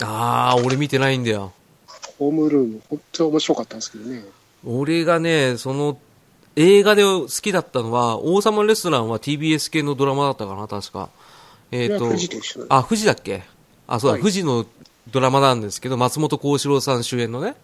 [0.02, 1.52] あー、俺見てないんだよ。
[2.18, 4.24] ホームルーム、本当に面白かったんですけどね。
[4.64, 5.98] 俺がね、その、
[6.56, 11.08] 映画で好きだったのは、王様のレストランは TBS 系のドラマだったかな、確か。
[11.70, 13.42] えっ、とこれは富士とあ、富士だっけ？
[13.94, 14.66] あ、そうだ、はい富士の
[15.10, 17.54] ドラマなんですけど、松本幸四郎さん主演のね。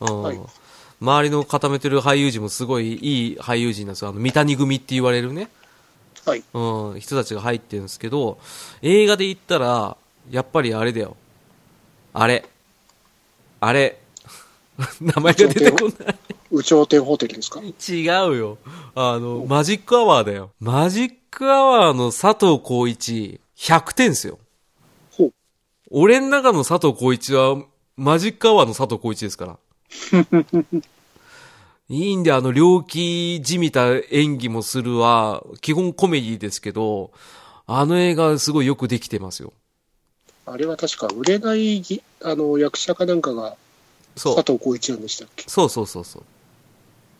[0.00, 0.22] うん。
[0.22, 0.40] はい
[0.98, 4.08] 周りの固めてる俳優陣もすごいいい俳優陣なんですよ。
[4.08, 5.50] あの、三谷組って言われるね。
[6.24, 6.42] はい。
[6.54, 8.38] うん、人たちが入ってるんですけど、
[8.80, 9.98] 映画で言ったら、
[10.30, 11.18] やっぱりあれだよ。
[12.14, 12.48] あれ。
[13.60, 13.98] あれ。
[15.02, 16.16] 名前が出てこない。
[16.50, 17.60] 宇頂天ホテルですか？
[17.60, 18.56] 違うよ。
[18.94, 20.48] あの、マジックアワーだよ。
[20.60, 24.38] マジックアワーの佐藤浩一、100点ですよ。
[25.90, 27.62] 俺の中の佐藤浩一は、
[27.96, 29.58] マジックアワーの佐藤浩一ですから。
[31.88, 35.44] いいんで、あの、猟奇じみた演技もするわ。
[35.60, 37.12] 基本コメディですけど、
[37.66, 39.52] あの映画すごいよくできてますよ。
[40.44, 43.56] あれは確か売れないぎあの役者かなんかが
[44.14, 44.46] そう佐。
[44.46, 45.44] 藤浩市なんでしたっけ？
[45.48, 46.22] そうそうそうそう。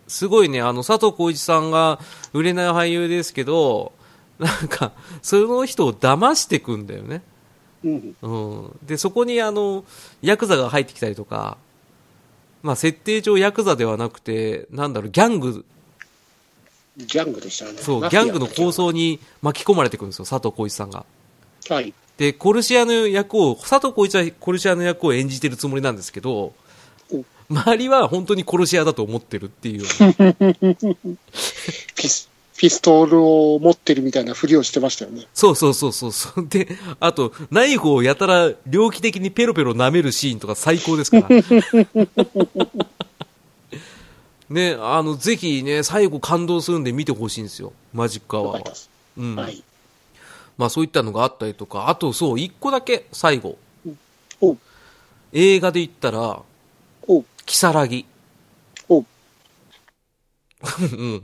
[0.08, 1.98] すごいね、あの、佐藤浩市さんが
[2.32, 3.92] 売れない俳優ですけど、
[4.38, 7.22] なんか、その人を騙してくんだよね。
[7.86, 8.16] うん。
[8.20, 8.36] う
[8.68, 8.78] ん。
[8.82, 9.84] で、そこにあの、
[10.22, 11.56] ヤクザが入ってきたりとか、
[12.62, 15.64] まあ、設定上ヤクザではなくて、なんだろう、ギャング、
[16.96, 17.72] ギャングでしたね。
[17.78, 21.04] そう、ギャングの構想に巻き込まれてくるんですよ、佐藤浩市さんが。
[21.68, 21.94] はい。
[22.16, 26.54] で、コルシアの役を、佐藤浩市はコルシアの役を演じてるつもりなんですけど
[27.12, 29.84] お、周りは本当に殺し屋だと思ってるっていう
[32.56, 35.26] ピストルを持ってるみたいなふりをしてましたよね。
[35.34, 36.46] そうそうそうそうそう。
[36.48, 36.68] で、
[37.00, 41.28] あと、ナイフをやたら猟奇的にペロペロ舐めるシーンとか最高ですから。
[44.48, 47.72] ね、あの、ぜひね、最後感動するんで見てほしいんですよ。
[47.92, 48.74] マジックアワーは。
[49.18, 49.34] うん。
[49.36, 49.62] はい。
[50.56, 53.58] まあそういったのがあったりとか、あとそう、一個だけ、最後。
[55.32, 56.40] 映画で言ったら、
[57.06, 58.06] おうキサラギ。
[58.88, 59.06] おう
[60.80, 61.22] うん。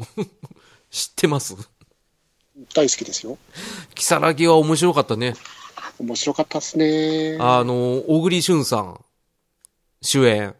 [0.93, 1.57] 知ってます？
[2.75, 3.39] 大好きですよ。
[3.95, 5.35] キサラギは面白かったね。
[5.99, 7.39] 面白かったですね。
[7.41, 9.01] あの、小栗旬さん、
[10.03, 10.55] 主演。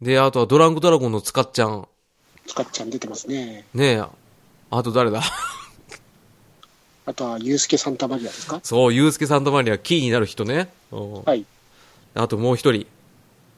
[0.00, 1.86] で、あとはドランクドラゴンのつかっちゃん。
[2.46, 3.66] スカッちゃん出てますね。
[3.74, 4.02] ねえ。
[4.70, 5.20] あと誰だ？
[7.04, 8.60] あとは、ユースケ・サンタマリアですか？
[8.62, 10.72] そう、ユースケ・サンタマリア、キーになる人ね。
[10.90, 11.44] うんはい。
[12.14, 12.86] あともう一人。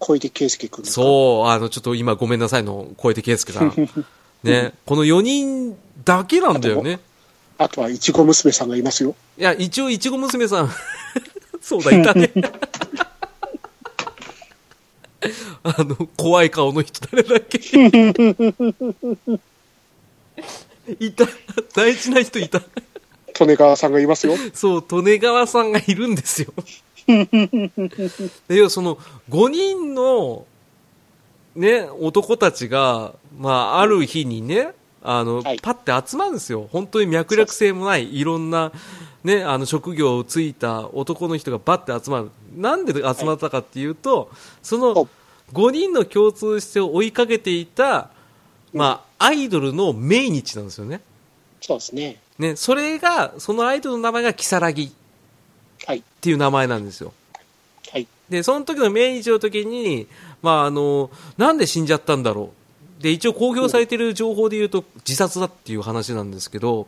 [0.01, 3.73] 小出圭介君そう、あの、ちょっと今ごめんなさいの、小出圭介さん。
[4.51, 7.01] ね、この4人だけなんだよね。
[7.57, 9.15] あとは、いちご娘さんがいますよ。
[9.39, 10.71] いや、一応、いちご娘さん。
[11.63, 12.31] そうだ、いたね。
[15.63, 17.59] あの、怖い顔の人誰だっけ？
[21.01, 21.27] いた。
[21.75, 22.61] 大事な人いた。
[23.41, 24.35] 利根川さんがいますよ。
[24.53, 26.53] そう、利根川さんがいるんですよ。
[28.49, 28.99] で、その、
[29.31, 30.45] 5人の、
[31.57, 36.69] ね、男たちが、まあ、ある日にね、あの、はいパッて集まるんですよ。
[36.73, 38.73] 本当に脈絡性もない、いろんな、
[39.23, 42.31] ね、あの、職業をついた男の人がバッて集まる。
[42.57, 44.31] なんで集まったかっていうと、
[44.63, 45.09] そのお、
[45.53, 48.11] 5人の共通してを追いかけていた、
[48.73, 51.01] まあ、アイドルの命日なんですよね。
[51.61, 52.21] そうですね。
[52.39, 54.93] ね、それが、そのアイドルの名前がキサラギ。
[55.87, 55.99] はい。
[55.99, 57.13] っていう名前なんですよ。
[58.31, 58.33] はい。
[58.33, 60.07] で、その時の命日の時に、
[60.43, 62.53] まあ、あの、なんで死んじゃったんだろ
[63.01, 63.03] う。
[63.03, 66.87] で、一応公表されている情報で言うと自殺だっていう話なんですけど、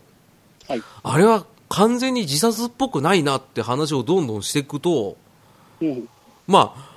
[0.68, 0.82] はい。
[1.02, 5.16] あれは完全に自殺っぽくないなって話をどんどんしていくと、
[5.80, 6.08] うん。
[6.46, 6.96] まあ、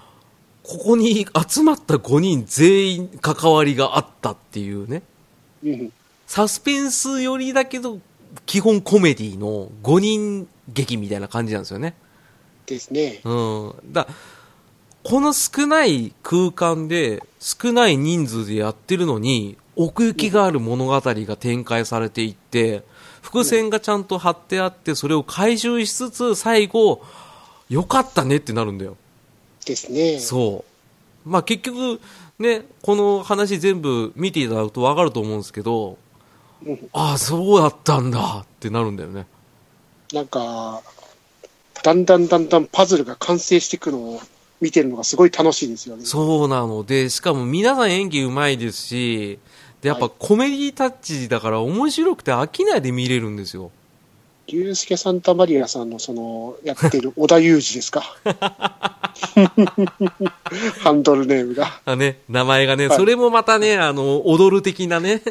[0.64, 5.02] ここに集まった5人全員関わりがあったっていうね、
[5.64, 5.94] うん。
[6.28, 8.00] サスペンス寄りだけど、
[8.46, 11.96] 基本コメディの5人劇みたいな感じなんですよね。
[12.70, 13.22] ですね。
[13.24, 13.74] うん。
[13.92, 14.08] だ
[15.04, 22.84] この少ない空間で、少ない人数でやってるのに、奥行きがある物語が展開されていって、
[23.22, 27.02] 伏線がちゃんと張ってあって、それを回収しつつ、最後、
[27.70, 28.98] よかったねってなるんだよ。
[29.66, 30.20] ですね。
[30.20, 30.66] そ
[31.26, 31.30] う。
[31.30, 32.02] まあ結局、
[32.38, 35.98] ね、この話全部見ていただくとわかると思うんですけど、
[36.66, 39.28] うんああ、そうだったんだってなるんだよね。
[40.14, 40.82] なんか、
[41.84, 44.22] だんだんだんだんパズルが完成していくのを
[44.62, 46.06] 見てるのがすごい楽しいですよね。
[46.06, 49.40] そうなので、しかも皆さん演技うまいですし、
[49.82, 53.72] で、やっぱはいコメディタッチだから面白くて飽きないで見れるんですよ。
[54.48, 58.02] ユースケ・サンタマリアさんのその、やってる織田裕二ですか？
[60.80, 61.80] ハンドルネームが。
[61.86, 65.22] あね、名前がね、はいそれもまたね、あの、踊る的なね。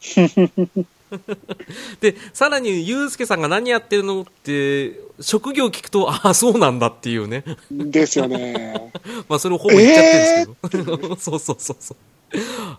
[2.00, 7.44] で、さらに、ゆうすけさんが何やってるのって、職業聞くと、ああ、そうなんだっていうね。
[7.70, 8.92] ですよね。
[9.28, 11.16] まあ、それをほぼ言っちゃってるんですけど。
[11.20, 11.96] そうそうそうそう。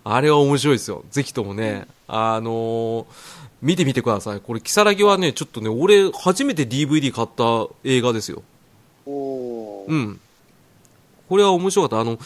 [0.04, 1.04] あれは面白いですよ。
[1.12, 4.40] ぜひともね、あのー見てみてください。
[4.40, 8.42] これ、キサラギはね、ちょっとね、俺、初めて DVD 買った映画ですよ。
[9.06, 10.20] うん。
[11.28, 12.00] これは面白かった。
[12.00, 12.18] あの、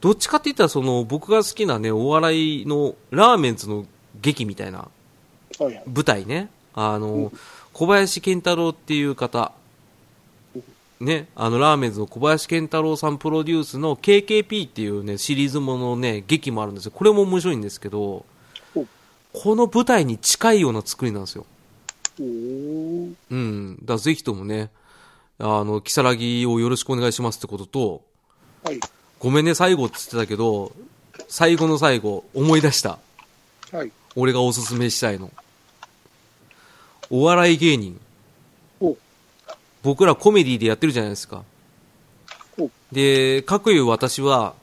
[0.00, 3.84] どっちかって言ったら、その、僕が好きなね、お笑いの、ラーメンズの
[4.20, 4.88] 劇みたいな
[5.58, 6.48] 舞台ね。
[6.74, 7.32] あの、うん
[7.76, 9.52] 小林健太郎っていう方、
[10.98, 16.92] ね、あの、ラーメンズの小林健太郎さんプロデュースの KKP っていうね、シリーズものね、劇もあるんですよ。
[16.94, 18.24] これも面白いんですけど
[18.74, 18.86] お、
[19.34, 21.44] この舞台に近いような作りなんですよ。
[22.18, 23.78] うん。
[23.84, 24.70] だぜひともね、
[25.38, 28.02] あの、キサラギをよろしくお願いしますってことと、
[28.64, 28.80] はい。
[29.18, 30.72] ごめんね、最後って言ってたけど、
[31.28, 32.98] 最後の最後、思い出した。
[33.70, 33.92] はい。
[34.14, 35.30] 俺がおすすめしたいの。
[37.10, 38.00] お笑い芸人。
[38.80, 38.96] お
[39.82, 41.44] 僕らコメディでやってるじゃないですか
[42.58, 42.70] お。
[42.92, 44.54] で、各いう私は、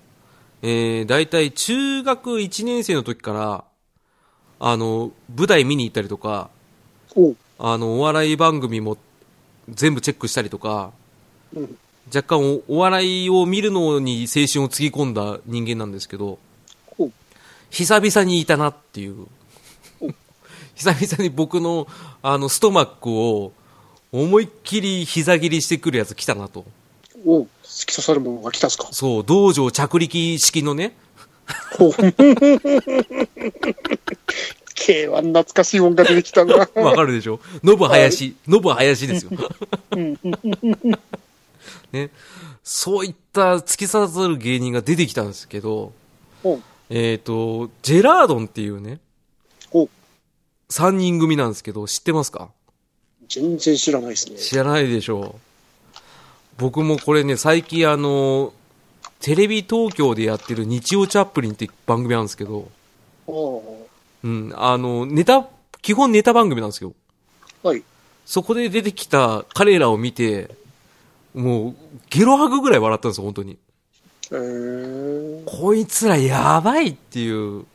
[0.62, 3.64] えー、大体中学1年生の時から、
[4.60, 6.50] あの、舞台見に行ったりとか、
[7.16, 8.98] おあの、お笑い番組も
[9.70, 10.92] 全部チェックしたりとか、
[11.54, 11.78] うん。
[12.14, 16.38] 若干おお笑いを見るのに青春をつぎ込んだ人間なんですけど、
[16.98, 17.10] お
[17.70, 19.28] 久々にいたなっていう。
[20.76, 21.88] 久々に僕の、
[22.22, 23.52] あの、ストマックを
[24.12, 26.66] 思いっきり膝切りしてくるやつ来たなと。
[27.26, 28.88] お突き刺さるものが来たっすか？
[28.92, 30.96] そう、道場着力式のね、
[31.80, 31.90] お
[34.76, 36.56] K1 懐かしいもんが出てきたな。
[36.58, 37.40] わかるでしょ？
[37.64, 39.32] ノブ林、ノブ林ですよ。
[41.92, 42.10] ね。
[42.64, 45.94] そういった突き刺さる芸人が出てきたんですけど、
[46.44, 46.60] お
[46.90, 49.03] えっ、と、ジェラードンっていうね、お
[50.74, 52.50] 3人組なんですけど、知ってますか？
[53.30, 54.38] 全然知らないですね。
[54.38, 56.00] 知らないでしょう。
[56.58, 58.54] 僕もこれね、最近あの、
[59.20, 62.70] テレビ東京でやってる日曜チャップリンって番組なんですけど、
[63.28, 65.48] うん、あの、ネタ、
[65.84, 66.94] 基本ネタ番組なんですよ。
[67.62, 67.84] はい。
[68.26, 70.50] そこで出てきた彼らを見て、
[71.36, 71.76] もう、
[72.10, 73.60] ゲロ吐くぐらい笑ったんですよ、本当に。
[74.32, 77.66] えー、こいつらやばいっていう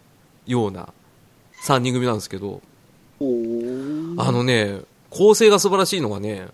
[0.46, 0.92] ような
[1.64, 2.60] 3人組なんですけど、
[3.20, 3.24] あ
[4.32, 6.46] のね、構成が素晴らしいのがね、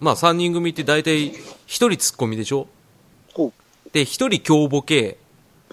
[0.00, 2.66] まあ3人組って大体1人ツッコミでしょ？
[3.36, 3.52] お
[3.92, 5.18] で、1人強ボケ。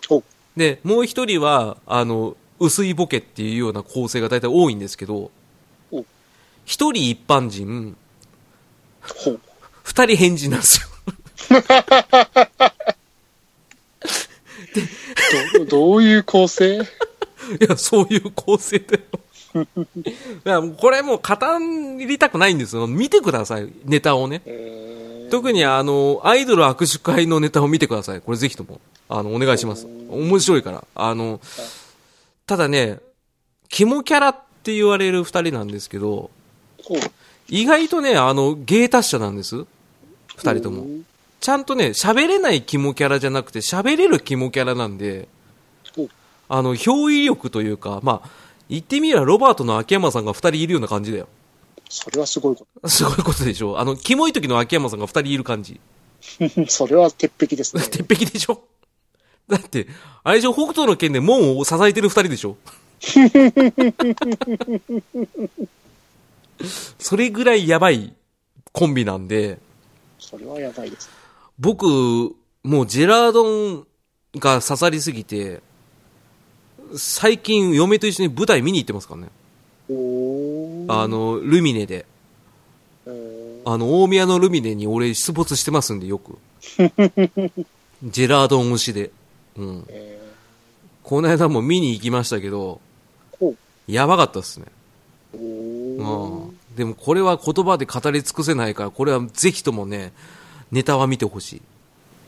[0.09, 0.23] お
[0.55, 5.31] で、もう1人は、あの、薄いボケっていうような構成が大体多いんですけど、
[5.91, 6.05] お1
[6.65, 7.97] 人一般人、
[9.01, 9.39] ほう。
[9.83, 10.87] 2人変人なんですよ。
[15.59, 16.75] どどういう構成？
[16.77, 16.79] い
[17.67, 19.01] や、そういう構成だよ。
[19.55, 22.87] いや、も うこれもう語りたくないんですよ。
[22.87, 24.41] 見てください、ネタをね。
[24.45, 28.21] えー、特にあの、アイドル握手会のネタを見てください。
[28.21, 28.81] これぜひとも。
[29.07, 29.87] あの、お願いします。
[30.09, 30.83] 面白いから。
[30.95, 31.39] あの、
[32.47, 32.99] ただね、
[33.69, 36.29] キモキャラって言われる二人なんですけど。
[37.47, 39.65] 意外とね、あの、芸達者なんです。
[40.35, 40.85] 二人とも。
[41.39, 45.27] ちゃんとね、喋れないキモキャラじゃなくて、喋れるキモキャラなんで
[45.97, 46.09] お、
[46.49, 48.29] あの、憑依力というか、まあ、
[48.69, 51.27] 言ってみればロバートの秋山さんが二人いるような感じだよ。
[51.89, 53.79] それはすごいこ すごいことでしょ？
[53.79, 55.79] あの、キモい時の秋山さんが二人いる感じ。
[56.39, 56.65] と。
[56.67, 57.83] それは鉄壁ですね。
[57.89, 58.63] 鉄壁でしょ？
[59.47, 59.87] だって、
[60.23, 60.53] あれでしょ？
[60.53, 62.57] 北斗の剣で門を支えてる二人でしょ？
[66.99, 68.13] それぐらいやばい
[68.71, 69.59] コンビなんで、
[70.19, 71.09] それはやばいです。
[71.59, 71.85] 僕、
[72.63, 73.43] もうジェラード
[73.79, 73.87] ン
[74.37, 75.61] が刺さりすぎて、
[76.95, 79.27] 最近嫁と一緒に舞台見に行ってますからね。
[80.87, 82.05] あ、の、ルミネで。
[83.05, 83.35] えー
[83.67, 86.37] あの、大宮のルミネに俺出没してますんで、よく。
[88.03, 89.09] ジェラードン推しで。
[89.57, 89.85] うん。
[89.89, 90.21] え
[91.01, 92.79] この間も見に行きましたけど。
[93.87, 94.65] やばかったっすね。
[95.33, 96.59] おうーん。
[96.75, 100.13] でもこれは言葉で語り尽くせないから、これはぜひともね、
[100.71, 101.61] ネタは見てほしい。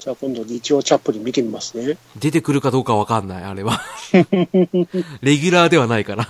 [0.07, 1.97] じゃあ今度日曜チャップリン見てみますね。
[2.15, 3.81] 出てくるかどうかわかんない、あれは。
[5.19, 6.29] レギュラーではないから。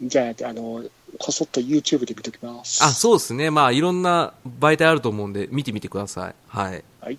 [0.00, 0.84] じゃあ、あの、
[1.18, 2.84] こそっと YouTube で見ときます。
[2.84, 3.50] あ、そうですね。
[3.50, 6.34] まあ、いろんな媒体あると思うんで、見てみてください。
[6.46, 6.84] はい。
[7.00, 7.18] はい。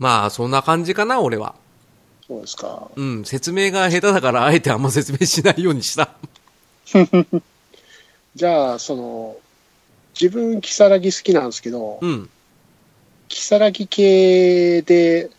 [0.00, 1.54] まあ、そんな感じかな、俺は。
[2.26, 2.90] そうですか。
[2.96, 6.10] うん、説明が下手だから、あえてあんま説明しないようにした。
[8.34, 9.36] じゃあ、その、
[10.20, 12.28] 自分、キサラギ好きなんですけど、うん。
[13.32, 15.30] キサラギ系で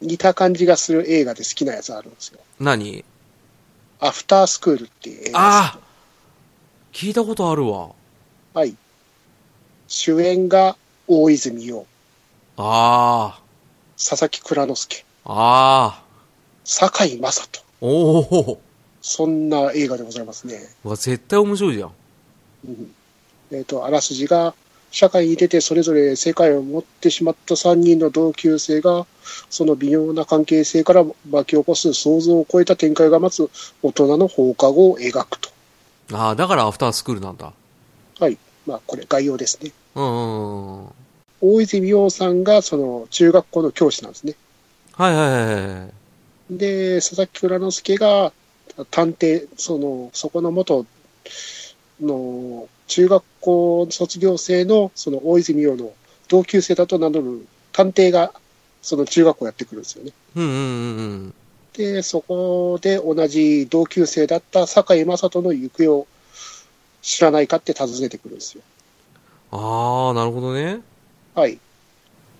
[0.00, 2.38] 似た感じがする映画で好きなやつあるんですよ。
[2.60, 3.04] 何？
[3.98, 5.40] アフタースクールっていう映画。
[5.40, 5.78] ああ
[6.92, 7.90] 聞いたことあるわ。
[8.54, 8.76] はい。
[9.88, 10.76] 主演が
[11.08, 11.84] 大泉洋、
[12.56, 13.40] あ
[13.98, 15.32] 佐々木蔵之介、あ。
[15.32, 16.02] ああ。
[16.64, 17.60] 堺雅人。
[17.80, 18.60] おお。
[19.00, 20.60] そんな映画でございますね。
[20.84, 21.92] うわ、絶対面白いじゃん。
[22.68, 22.94] うん
[23.50, 24.54] えっ、と、あらすじが、
[24.92, 29.06] 社会に出てそれぞれ世界を持ってしまった3人の同級生が、
[29.50, 33.50] その微妙な関係性から巻き起こす想像を超えた展開が待つ
[33.82, 35.50] 大人の放課後を描くと。
[36.12, 37.52] ああ、だからアフタースクールなんだ。
[38.20, 38.36] はい。
[38.66, 39.72] まあ、これ概要ですね。
[39.94, 40.88] うんうんうん。
[41.40, 44.34] 大泉洋さんが、その、中学校の教師なんですね。
[44.92, 45.92] はいはいはいはい。
[46.50, 48.32] で、佐々木蔵之介が、
[48.90, 50.84] 探偵、その、そこの元
[52.00, 55.94] の、中学校卒業生の、その大泉洋の
[56.28, 58.34] 同級生だと名乗る探偵が、
[58.82, 60.12] その中学校やってくるんですよね。
[60.36, 61.34] うんうんうんうん。
[61.72, 66.06] で、そこで同じ同級生だった堺雅人の行方を
[67.00, 68.62] 知らないかって尋ねてくるんですよ。
[69.52, 70.82] ああ、なるほどね。
[71.34, 71.58] はい。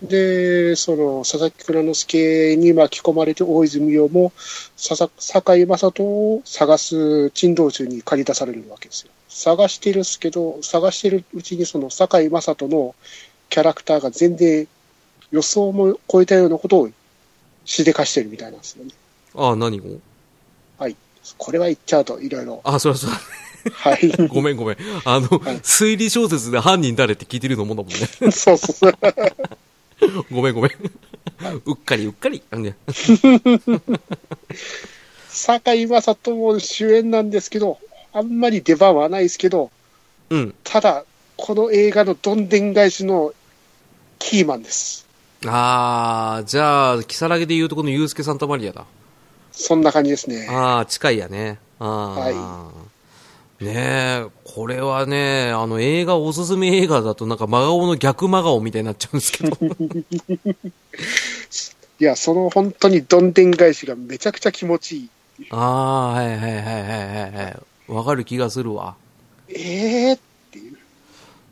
[0.03, 4.33] で、その、佐々木蔵之介に巻き込まれて大泉洋も、
[4.75, 9.11] ささ堺雅人を探す珍道中に駆り出されるわけですよ。
[9.29, 12.95] 探してるっすけど、探してるうちにその堺雅人の
[13.49, 14.67] キャラクターが全然
[15.31, 16.89] 予想も超えたようなことを
[17.65, 18.91] しでかしてるみたいなんですよね。
[19.35, 19.83] ああ、何を？
[20.77, 20.97] はい。
[21.37, 22.61] これは言っちゃうといろいろ。
[22.65, 23.19] あ、そりゃそうだ。
[23.71, 24.11] はい。
[24.27, 24.77] ごめんごめん。
[25.05, 27.97] あの、はい推理小説で犯人誰って聞いてるのもんだもんね。
[28.31, 28.93] そうそうそう。
[30.31, 30.71] ごめんごめん。
[31.65, 32.41] うっかりうっかり。
[32.51, 32.75] あのね
[35.29, 37.79] 堺雅人も主演なんですけど、
[38.13, 39.71] あんまり出番はないですけど、
[40.29, 40.55] うん。
[40.63, 41.05] ただ、
[41.37, 43.33] この映画のどんでん返しの
[44.19, 45.07] キーマンです。
[45.45, 48.85] ああ、じゃあ、キサラゲで言うとこのユースケ・サンタマリアだ。
[49.51, 50.47] そんな感じですね。
[50.49, 51.59] ああ、近いやね。
[51.79, 52.09] ああ。
[52.19, 52.71] は
[53.63, 59.57] ねえ、これはね、あの映画、おすすめ映画だとなんか真顔の逆真顔みたいになっちゃうんですけど。
[61.99, 65.09] いや、その本当にどんでん返しがめちゃくちゃ気持ちいい。
[65.51, 66.77] ああ、はいはいはいはいは
[67.27, 67.57] いはい。
[67.87, 68.95] わかる気がするわ。
[69.49, 70.19] ええー、っ
[70.51, 70.77] ていう。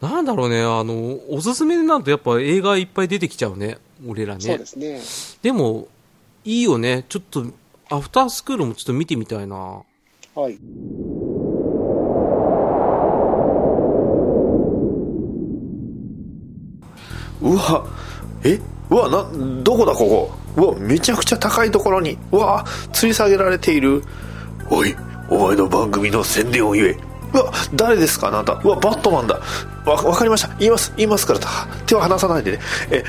[0.01, 3.77] なんだろうね、あの、おすすめになるとやっぱ映画いっぱい出てきちゃうね。
[4.07, 4.41] 俺らね。
[4.41, 5.01] そうですね。
[5.41, 5.87] でも、
[6.43, 7.05] いいよね。
[7.07, 7.45] ちょっと、
[7.89, 9.83] アフタースクールもちょっと見てみたいな。
[10.33, 10.57] はい。
[17.41, 17.85] うわ
[18.43, 19.25] えうわな
[19.63, 20.61] どこだここ？
[20.61, 22.17] うわめちゃくちゃ高いところに。
[22.31, 24.03] うわ吊り下げられている。
[24.69, 24.95] おい
[25.29, 26.97] お前の番組の宣伝を言え。
[27.33, 28.53] うわ誰ですかあなた？
[28.53, 29.39] うわバットマンだ。
[29.85, 30.49] わわかりました。
[30.59, 31.39] 言います言いますから
[31.85, 32.59] 手は離さないでね。
[32.91, 33.03] え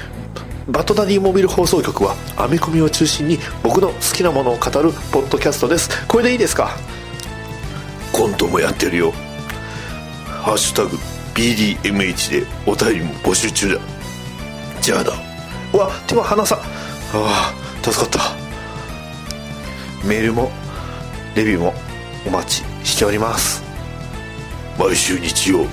[0.68, 6.06] バッドダディモビル放送局はアメコミを中心に僕の好きなものを語るポッドキャストです。
[6.06, 6.76] これでいいですか？
[8.12, 9.12] コントもやってるよ。
[10.28, 10.96] ハッシュタグ
[11.34, 13.80] BDMH でお便りも募集中だ。
[14.82, 15.12] じゃあだ
[15.72, 16.58] うわ手は離さ。
[17.14, 17.52] あ
[17.82, 18.20] あ助かった。
[20.06, 20.50] メールも
[21.36, 21.72] レビューも
[22.26, 23.62] お待ちしております。
[24.78, 25.66] 毎週日曜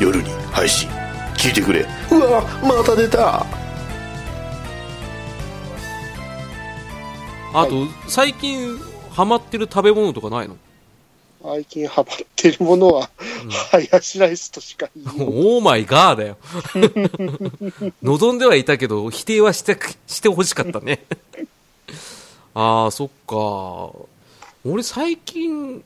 [0.00, 0.88] 夜に配信
[1.36, 1.86] 聞いてくれ。
[2.10, 3.46] うわまた出た。
[7.54, 8.76] あと、最近
[9.10, 10.56] ハマってる食べ物とかないの？
[11.42, 13.10] 最近ハマってるものは、
[13.70, 16.36] ハヤシライスとしか言い オーマイガーだよ。
[18.02, 21.04] 望んではいたけど、否定はして、してほしかったね。
[22.54, 23.92] ああ、そっか。
[24.64, 25.84] 俺最近、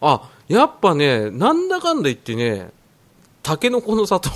[0.00, 2.70] あ、やっぱね、なんだかんだ言ってね、
[3.42, 4.30] タケノコの里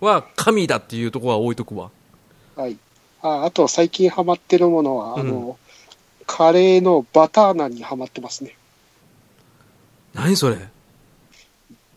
[0.00, 1.90] は神だっていうところは置いとくわ。
[2.56, 2.76] はい。
[3.20, 5.58] ああと最近ハマってるものは、あの、
[6.30, 8.54] カレーのバターナンにハマってますね。
[10.14, 10.58] 何それ？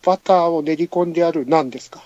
[0.04, 2.02] バターを練り込んであるナンですか？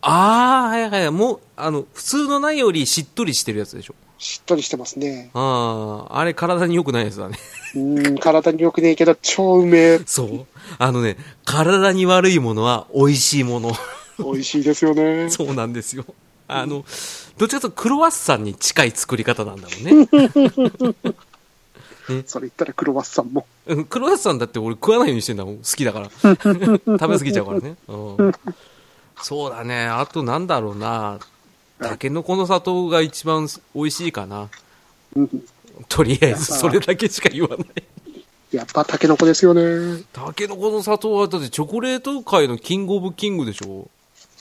[0.00, 1.10] ああ、はいはい。
[1.10, 3.94] もう、あの、普通のないよりしっとりしてるやつでしょ？
[4.16, 5.30] しっとりしてますね。
[5.34, 7.36] ああ、あれ体に良くないやつだね。
[7.74, 10.00] うーん、体に良くねえけど、超うめえ。
[10.06, 10.46] そう？
[10.78, 13.72] あのね、体に悪いものは美味しいもの。
[14.18, 15.28] 美味しいですよね。
[15.34, 16.04] そうなんですよ。
[16.46, 16.84] あの、
[17.38, 20.08] どっちかというとクロワッサンに近い作り方なんだもんね。
[22.26, 23.46] それ言ったらクロワッサンも。
[23.66, 25.56] うんクロワッサンだって俺食わないようにしてんだもん。
[25.56, 26.10] 好きだから。
[26.10, 26.48] 食
[27.08, 27.76] べ過ぎちゃうからね。
[27.88, 28.32] うん、
[29.22, 29.86] そうだね。
[29.86, 31.18] あとなんだろうな。
[31.80, 34.48] タケノコの里が一番美味しいかな。
[35.16, 35.44] うん
[35.88, 37.68] とりあえず、それだけしか言わない。
[38.52, 40.04] やっぱタケノコですよね。
[40.12, 43.88] タケノコの里は、だってチョコレート界のキングオブキングでしょ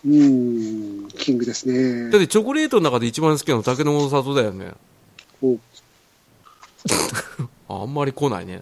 [0.05, 2.21] うーん、キングですねだっ。
[2.21, 4.71] てチョコレートの中で一番好きなのタケノコの里だよね。
[5.41, 5.57] お
[7.81, 8.61] あんまり来ないね。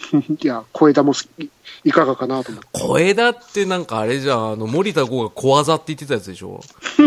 [0.42, 1.50] いや、小枝も好き
[1.84, 2.68] いかがかなと思って。
[2.72, 6.60] 小枝ってなんかあれじゃん、あの、森田剛が小技って言ってたやつでしょ？
[6.98, 7.04] ね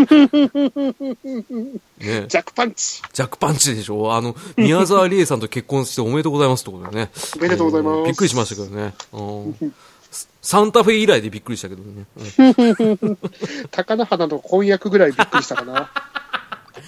[2.28, 4.14] ジャックパンチジャックパンチでしょ？
[4.14, 7.10] あの、宮沢りえさんと結婚しておめでとうございますってことだよね。
[7.36, 8.94] おめでとうございますんびっくりしましたけどね。
[9.12, 9.74] うん
[10.42, 12.06] サンタフェ以来でびっくりしたけどね。
[12.16, 13.18] うん
[13.70, 15.90] 高菜花の婚約ぐらいびっくりしたかな。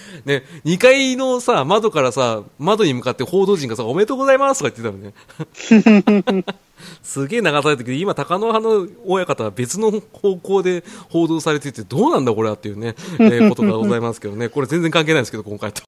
[0.25, 5.13] ね、2階のさ、窓からさ、窓に向かって報道陣がさ、おめでとうございますとか言って
[6.23, 6.43] たのね。
[7.01, 14.49] すげえ流されてるけど、今、高野派の親方は別の方向で報道されてて、どうなんだこれはっていうね、えー ことがございますけどね。
[14.49, 15.81] これ全然関係ないんですけど、今回と。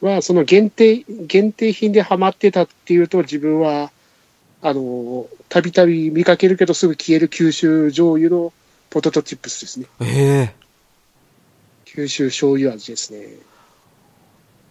[0.00, 3.90] まあ、その限定、限定品でハマってたっていうと、自分は、
[4.62, 8.52] あの、たびたび見かけるけどすぐ消える九州醤油の
[8.90, 9.86] ポテトチップスですね。
[10.00, 10.66] ええ
[11.84, 13.26] 九州醤油味ですね。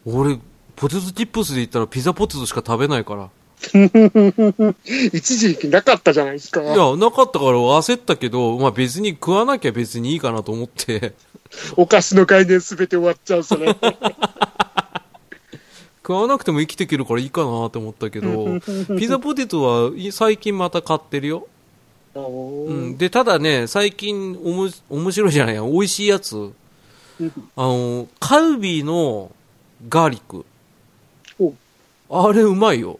[0.05, 0.37] 俺、
[0.75, 3.29] ポテトチップスで言ったらピザポテトしか食べないから。
[5.13, 6.61] 一時期なかったじゃないですか。
[6.61, 11.13] いや、なかったから焦ったけど、まあ別に食わなきゃ別にいいかなと思って、
[11.77, 13.75] お菓子の概念すべて終わっちゃう、それ。
[16.05, 18.59] 食わなくても生きていけるからいいかなと思ったけど、
[18.99, 21.47] ピザポテトはい最近また買ってるよ。
[22.13, 26.53] うん、で、ただね、最近おも、面白いじゃないや、美味しいやつ。
[27.55, 29.31] あの、カルビーの
[29.89, 30.45] ガーリック。
[31.39, 31.53] お
[32.09, 32.99] あれうまいよ。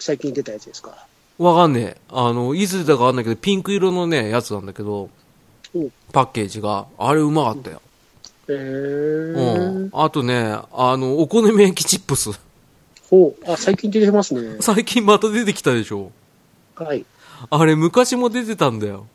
[0.00, 1.06] 最近出たやつですか？
[1.38, 1.96] わかんねえ。
[2.10, 5.10] あの、いつ出たかわかんないけど、ピンク色のね、やつなんだけど
[5.74, 6.86] お、パッケージが。
[6.98, 7.80] あれうまかったよ。
[8.48, 9.90] へうーん。
[9.92, 12.30] あとね、あの、お好み焼きチップス。
[13.10, 13.50] ほう。
[13.50, 14.58] あ、最近出てますね。
[14.60, 16.10] 最近また出てきたでしょ。
[16.74, 17.04] はい。
[17.50, 19.06] あれ昔も出てたんだよ。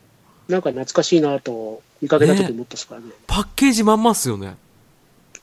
[0.47, 3.07] なんか懐かしいなと見かけた時思ったっすからね。
[3.27, 4.57] パッケージまんまっすよね。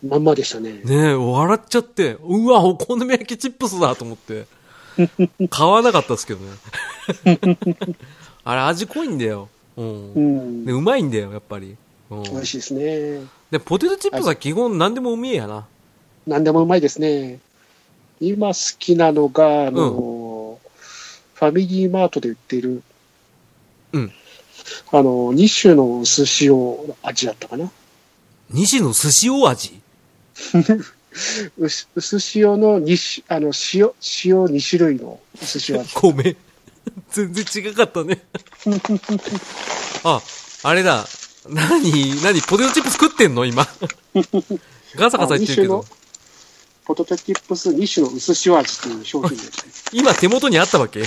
[0.06, 0.80] まんまでしたね。
[0.84, 4.46] ねえ、笑っちゃって、うわ、お好み焼きチップスだと思って。
[5.50, 6.52] 買わなかったですけどね。
[8.44, 9.48] あれ、味濃いんだよ。
[9.76, 10.12] うん。
[10.14, 10.64] うん。
[10.64, 11.76] で、うまいんだよ、やっぱり。
[12.10, 12.22] うん。
[12.22, 13.26] 美味しいですね。
[13.50, 15.66] で、ポテトチップスは基本何でもうめえやな。
[16.26, 17.38] 何でもうまいですね。
[18.20, 20.58] 今好きなのが、あの、
[21.34, 22.82] ファミリーマートで売っている、
[23.92, 24.12] うん。
[24.90, 27.70] あの、2種の寿司を味だったかな。
[28.50, 29.80] 西の寿司大味？
[31.58, 33.90] うす寿司用の2種、あの、塩、
[34.24, 35.94] 塩2種類の寿司を味。
[36.00, 36.36] ごめん。
[37.10, 38.22] 全然違かったね。
[40.04, 40.20] あ、
[40.64, 41.06] あれだ。
[41.48, 43.66] 何何ポテトチップス食ってんの今。
[44.96, 45.84] ガサガサ言ってるけど。
[46.84, 49.72] ポテトチップス2種の薄塩味という商品ですね。
[50.00, 51.02] 今手元にあったわけ？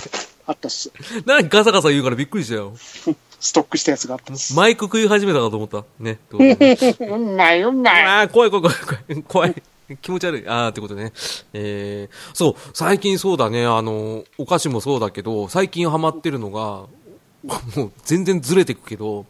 [0.45, 0.91] あったっす。
[1.25, 2.73] 何ガサガサ言うからびっくりしたよ。
[3.39, 4.53] ストックしたやつがあったっす。
[4.53, 5.83] マイク食い始めたかと思った。
[5.99, 6.19] ね。
[6.31, 8.03] うまいうまい。
[8.03, 9.23] ああ、怖い怖い怖い怖い。
[9.23, 9.63] 怖い。
[10.01, 10.47] 気持ち悪い。
[10.47, 11.11] ああ、ってことね。
[11.53, 16.85] えー、そう、最近そうだね、あの、お菓子もそうだけど、最近ハマってるのが、
[17.75, 19.25] もう全然ずれてくけど、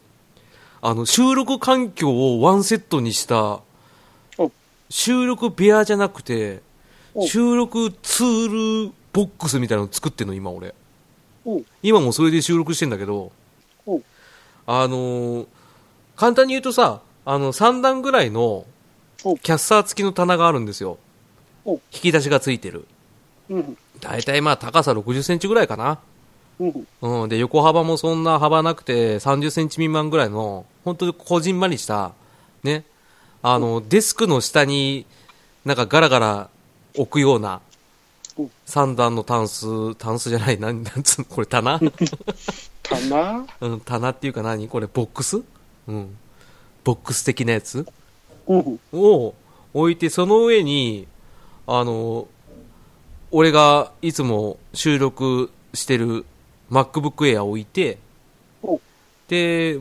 [0.81, 3.61] あの、収録環境をワンセットにした
[4.37, 4.51] お、
[4.89, 6.61] 収録部屋じゃなくて、
[7.13, 10.73] お収録ツールボックスみたいなの作ってんの、今俺。
[11.83, 13.31] 今もそれで収録してんだけど、
[14.67, 15.47] あのー
[16.15, 18.65] 簡単に言うとさ、あの、3段ぐらいの
[19.23, 20.99] おキャスター付きの棚があるんですよ。
[21.65, 22.85] お引き出しがついてる。
[23.49, 23.77] うん。
[23.99, 25.99] だいたいまあ高さ60センチぐらいかな。
[26.61, 27.21] うん。
[27.23, 27.29] うん。
[27.29, 32.13] で、横幅もそんな幅なくて30センチ未満ぐらいの、本当にこじんまりした、
[32.63, 32.83] ね。
[33.41, 35.05] あの、デスクの下に
[35.65, 36.49] なんかガラガラ
[36.95, 37.61] 置くような
[38.37, 41.79] お3段のタンス、タンスじゃない、なん、なんつうのこれ棚？
[42.83, 44.67] かなうん、棚っていうか何？
[44.67, 45.41] これボックス？
[45.87, 46.17] うん。
[46.83, 47.85] ボックス的なやつ？
[48.47, 48.79] うん。
[48.93, 49.33] を
[49.73, 51.07] 置いて、その上に、
[51.67, 52.27] あの、
[53.31, 56.25] 俺がいつも収録してる
[56.71, 57.97] MacBook Air を置いて
[58.63, 58.79] お、
[59.27, 59.79] で、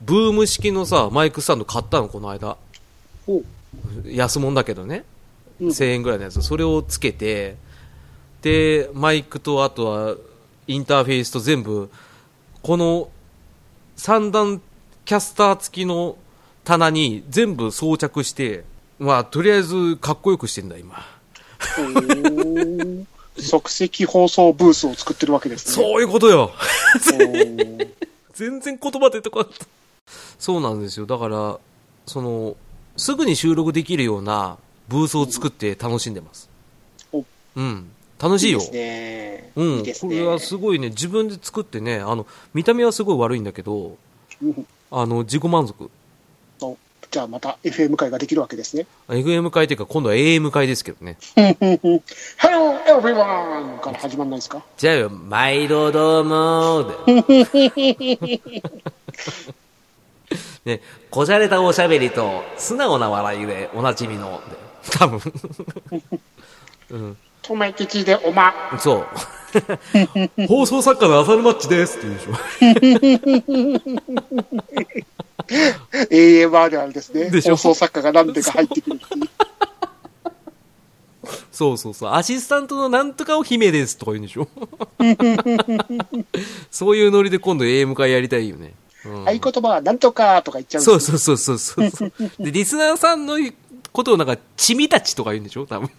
[0.00, 2.56] ブーム式のさ、マイクスタンド買ったの、この間。
[3.26, 3.42] お
[4.04, 5.04] 安物だけどね。
[5.60, 6.42] うん1000円ぐらいのやつ。
[6.42, 7.56] それをつけて、
[8.42, 10.16] で、マイクとあとは
[10.66, 11.88] インターフェースと全部、
[12.62, 13.10] この
[13.96, 14.60] 3段
[15.04, 16.16] キャスター付きの
[16.64, 18.64] 棚に全部装着して、
[18.98, 21.04] まあ、とりあえずかっこよくしてんだ、今。
[23.42, 25.84] 即席放送ブースを作ってるわけですね。
[25.84, 26.52] そういうことよ。
[28.34, 29.66] 全然言葉出てこなかった。
[30.38, 31.06] そうなんですよ。
[31.06, 31.58] だから、
[32.06, 32.56] その、
[32.96, 36.48] すぐに収録できるようなブースを作って楽しんでます。
[37.12, 37.24] お
[37.56, 37.90] うん。
[38.18, 38.60] 楽しいよ。
[38.60, 39.50] いいね。
[39.56, 39.94] うん、いね。
[40.00, 43.96] これはすごいね、自分で作ってね、あの、見た目はすごい悪いんだけど、
[44.42, 45.90] うんあの、自己満足。
[47.12, 48.86] おじゃあまた FM 会ができるわけですね。
[49.08, 51.18] FM 会っていうか、今度は AM 会ですけどね。
[51.36, 53.80] Hello everyone!
[53.80, 54.62] から始まんないですか？
[54.78, 56.90] じゃあよ、毎度どうも。
[60.64, 64.56] ね、こじゃれたおしゃべりと、素直な笑いでおなじみの、で
[64.98, 65.20] 多分。
[66.88, 68.54] うん、とめきちでおま。
[68.78, 69.06] そう。
[70.48, 72.32] 放送作家の浅沼マッチですって言うでしょ。
[75.48, 77.30] であれですね。
[77.30, 79.00] でしょ放送作家が何でか入ってくる。
[81.50, 82.12] そうそうそう。
[82.12, 84.48] アシスタントのなんとかを姫ですとか言うんでしょ。
[86.70, 88.74] そういうノリで今度 AM 会やりたいよね。
[89.04, 92.12] うん合言葉はなんとかとか言っちゃうんそうそうそうそうそう。
[92.38, 93.36] で、リスナーさんの
[93.92, 95.66] ことをなんか、チミたちとか言うんでしょ？
[95.66, 95.90] 多分。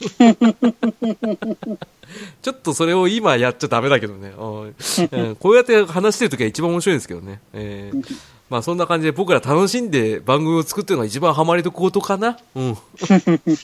[2.41, 4.34] ちょっとそれを今やっちゃダメだけどね。
[4.38, 4.72] こ
[5.52, 7.39] うやって話してるときは一番面白いんですけどね。
[7.54, 8.18] えー
[8.50, 12.38] まあそんな感じで僕ら楽しんで番組を作ってるのが一番ハマりどことかな？
[12.54, 12.78] うん。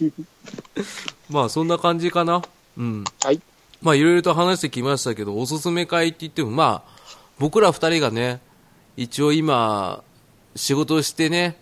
[1.29, 2.41] まあそんな感じかな？
[2.75, 3.03] うん。
[3.23, 3.39] はい。
[3.83, 6.91] まあいろいろと話してきましたけど、おすすめ会って言っても、まあ、
[7.37, 8.39] 僕ら二人がね、
[8.97, 10.01] 一応今、
[10.55, 11.55] 仕事をしてね、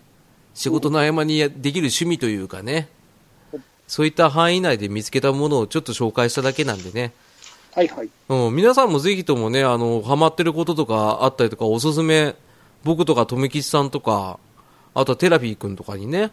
[0.58, 2.90] 仕事の合間にやできる趣味というかね、
[3.88, 7.14] そういった範囲内で見つけたものをちょっと紹介しただけなんでね、
[7.76, 8.10] はいはい。
[8.30, 12.36] うん、皆さんもぜひともね、あの、ハマってることとかあったりとか、おすすめ、
[12.84, 14.40] 僕とか富吉さんとか、
[14.96, 16.32] あとはテラフィー君とかにね、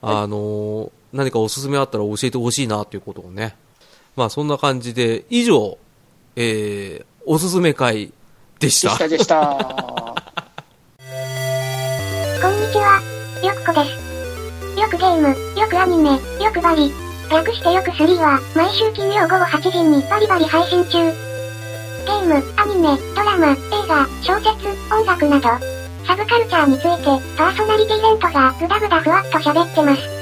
[0.00, 3.56] あの、何かおすすめあったら教えてほしいなっていうことをね。
[4.14, 5.76] まあそんな感じで、以上、
[6.36, 8.12] えー、おすすめ会
[8.60, 8.82] でし。
[8.82, 10.14] でしたたでした。
[12.40, 13.09] こんにちは。
[13.42, 14.80] よくこです。
[14.80, 16.10] よくゲーム、よくアニメ、
[16.44, 16.92] よくバリ。
[17.30, 20.98] 略してよく3は、毎週金曜午後8時にバリバリ配信中。
[20.98, 23.56] ゲーム、アニメ、ドラマ、映
[23.88, 25.48] 画、小説、音楽など、
[26.06, 27.04] サブカルチャーについて、
[27.36, 30.20] パーソナリティレントがぐだぐだふわっと喋ってます。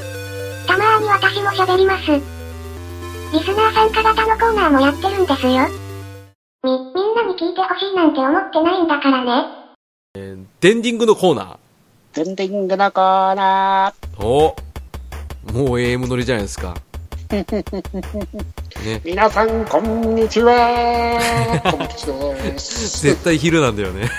[0.79, 2.07] 間に私も喋ります。
[2.13, 5.69] リスナー参加型のコーナーもやってるんですよ。
[6.63, 9.47] み、みんなに聞いてほしいなんて思ってないんだからね。
[10.15, 11.68] えデンディングのコーナー
[12.19, 14.27] デンディングのコーナー。
[14.27, 14.57] お
[15.53, 16.75] もう AM 乗りじゃないですか。
[17.31, 17.47] ね。
[17.47, 19.01] ー。
[19.05, 21.63] 皆さん、こんにちは。
[21.63, 23.03] こんにちはです。
[23.03, 24.11] 絶対昼なんだよね。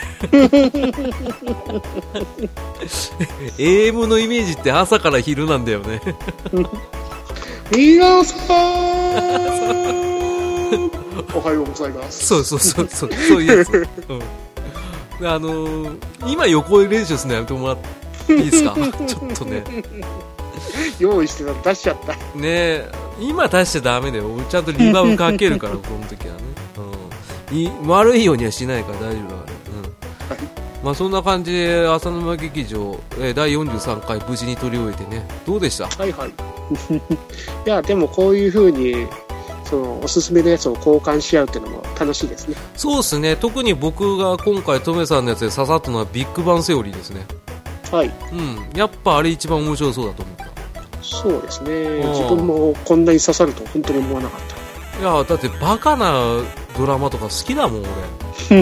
[3.57, 5.99] AM のイメージって朝から昼なんだよね。
[7.69, 8.37] 皆さん、
[11.35, 12.27] おはようございます。
[12.27, 13.85] そうそうそうそう、そういうやつ。
[14.07, 14.48] うん。
[15.22, 15.97] あのー、
[16.28, 17.78] 今横練習するのやめてもらっ
[18.28, 18.76] ていいですか？
[19.07, 19.63] ちょっとね。
[20.99, 22.13] 用意してたの出しちゃった。
[22.13, 24.26] ねえ今出しちゃダメだよ。
[24.49, 26.41] ちゃんとリバーブかけるから この時はね、
[27.51, 29.20] うん、い悪いようにはしないから大丈夫だか
[30.30, 30.47] ら、うん。
[30.84, 35.28] まあ、そんな感じで浅沼劇場、えー第43回無事に取り終えてね。
[35.45, 35.86] どうでした？
[36.01, 36.30] はいはい。
[36.30, 36.34] い
[37.65, 39.07] や、でもこういう風に、
[39.70, 42.55] その、おすすめのやつを交換し合うっていうのも楽しいですね。
[42.76, 47.26] そうですね特に僕が今回トメさんのやつで刺さったのはビッグバンセオリーですね
[47.91, 48.11] はい。
[48.32, 50.49] うんやっぱあれ一番面白そうだと思った
[51.01, 52.03] そうですね。
[52.03, 54.99] ん自分もこんなに刺さると本当に思わなかった。
[54.99, 56.41] いやだってバカな
[56.78, 57.89] ドラマとか好きだもん俺、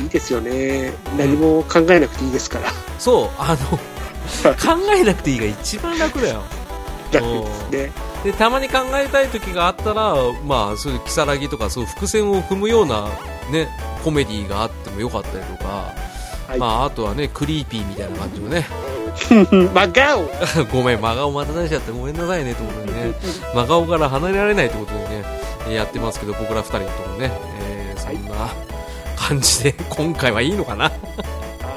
[0.00, 0.92] んいいですよね。
[1.16, 2.72] 何も考えなくていいですから。
[2.98, 3.78] そうあの
[4.54, 6.42] 考えなくていいが一番楽だよ
[7.12, 7.92] 楽ですね。
[8.24, 13.08] でたまに考えたい時があったら、まあ、そういう如月とかそういう伏線を踏むような、
[13.50, 13.68] ね、
[14.04, 15.94] コメディがあってもよかったりとか、
[16.48, 16.58] はい。
[16.58, 18.66] まあ、あとはねクリーピーみたいな感じのね。
[19.28, 20.30] 真顔。
[20.72, 23.14] ごめん真顔また出しちゃってごめんなさいねってことでね。
[23.54, 25.24] 真顔から離れられないってことでね
[25.66, 27.30] えーやってますけど僕ら2人ともね、
[27.60, 28.48] えーそんな
[29.16, 30.90] 感じで今回はいいのかな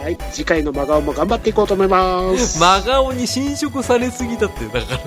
[0.02, 0.18] はい。
[0.32, 2.60] 次回の真顔も頑張っていこうと思います。
[2.60, 5.00] 真顔に侵食されすぎだってだから。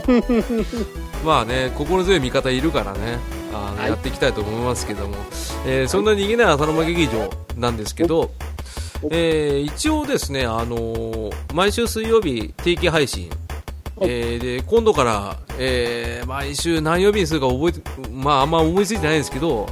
[1.24, 3.18] まあね心強い味方いるからね。
[3.52, 3.90] あの、はい。
[3.90, 5.16] やっていきたいと思いますけども、
[5.66, 8.30] えーそんな逃げない浅沼劇場なんですけど、
[9.02, 13.28] おえー一応ですね、あのー毎週水曜日定期配信、
[13.96, 14.04] お。
[14.06, 17.80] えーで今度から、えー毎週何曜日にするか覚えて、
[18.10, 19.68] まあ、あんま思いついてないんですけど、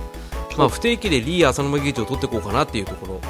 [0.58, 3.20] まあ、不定期でリー浅沼劇場を取っていこうかなっていうところ。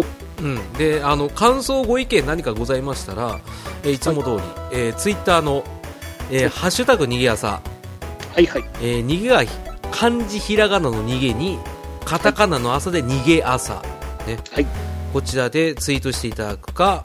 [0.00, 0.04] お
[0.44, 3.40] うん、であの感想、ご意見何かございましたら、
[3.82, 4.42] えーいつも通り、
[4.72, 5.64] えツイッターの、
[6.30, 7.62] えーハッシュタグ逃げ朝、
[8.34, 8.64] はいはい。
[8.80, 9.42] えー逃げが
[9.90, 11.58] 漢字ひらがなの逃げに
[12.04, 13.82] カタカナの朝で逃げ朝、
[14.26, 14.38] ね。
[14.52, 14.66] はい。
[15.14, 17.02] こちらでツイートしていただくか、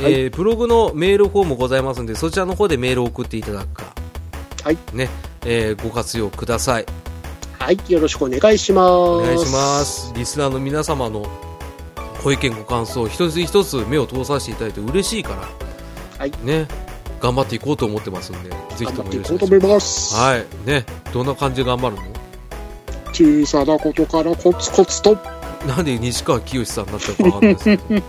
[0.00, 3.94] えーブログのメールフォームございますのでそちらの方でメールを送っていただくか、
[4.64, 4.78] はい。
[4.92, 5.08] ね。
[5.44, 6.86] えーご活用ください。
[7.60, 7.78] はい。
[7.88, 8.90] よろしくお願いします。
[8.90, 10.12] お願いします。
[10.16, 11.26] リスナーの皆様の
[12.22, 15.48] ご意見ご感想一つ一つ目を通させていただいて嬉しいから、
[16.18, 16.32] はい。
[16.44, 16.66] ね
[17.20, 20.14] 頑張っていこうと思ってますんでぜひともよろしくお願いします。
[20.16, 20.44] はい。
[20.66, 22.02] ねどんな感じで頑張るの？
[23.12, 25.16] 小さなことからコツコツと。
[25.66, 27.84] なんで西川きよしさんになっちゃうかわかんないですけど。
[27.94, 28.02] ね。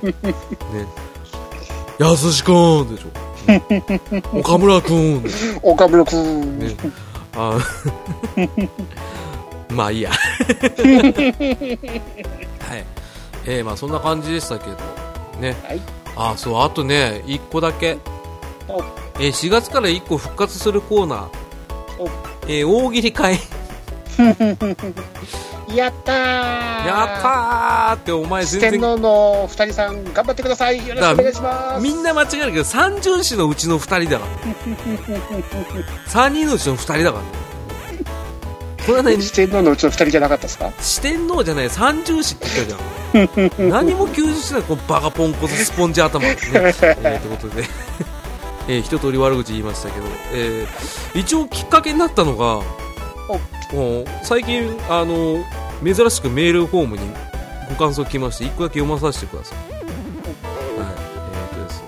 [1.99, 3.09] やすしくんでしょ。
[4.39, 6.17] 岡村くんでし岡村くん。
[6.17, 6.75] ょね。
[7.35, 7.59] あ
[9.69, 10.09] まあいいや。
[10.11, 10.19] はい
[13.45, 14.77] えー、まあそんな感じでしたけど。
[15.39, 15.55] ね。
[15.67, 15.81] はい。
[16.15, 17.97] あそうあとね1個だけ。
[18.67, 18.81] お。
[19.19, 21.27] えー4月から1個復活するコーナー。
[21.99, 22.09] お。
[22.47, 23.39] えー大喜利会。
[25.73, 26.15] やったー。
[26.87, 28.71] やったーってお前四全然。
[28.79, 30.87] 天王の二人さん、頑張ってください。
[30.87, 31.83] よろしくお願いします。
[31.83, 34.31] みんな間違えるけど三重視のうちの2人だから。
[36.27, 37.23] 3人のうちの2人だから。
[37.23, 37.29] ね
[38.85, 40.71] これはね四天王のうちの二人じゃなかったですか？
[40.81, 42.79] 四天王じゃない三重視って言ったじゃん
[43.59, 46.19] 何も吸収してないこのバカポンコツスポンジ頭。
[46.25, 47.63] ね、えー、ってことで、
[48.67, 52.61] えー一通り悪口言いましたけど、えー一応きっかけになったのが
[54.23, 55.43] 最近あの
[55.83, 57.03] 珍しくメールフォームに
[57.69, 59.57] ご感想来まして一個だけ読まさせてください。
[59.57, 60.93] はい。
[61.15, 61.87] えー、とですね。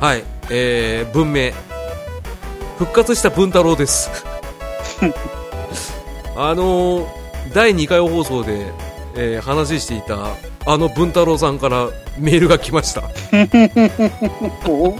[0.00, 0.24] はい。
[0.50, 1.52] えー、文明。
[2.78, 4.10] 復活した文太郎です。
[6.36, 7.08] あの
[7.52, 8.72] 第2回放送で、
[9.20, 11.88] えー話していたあの文太郎さんから
[12.18, 13.02] メールが来ました。
[14.68, 14.92] おう。
[14.92, 14.96] ん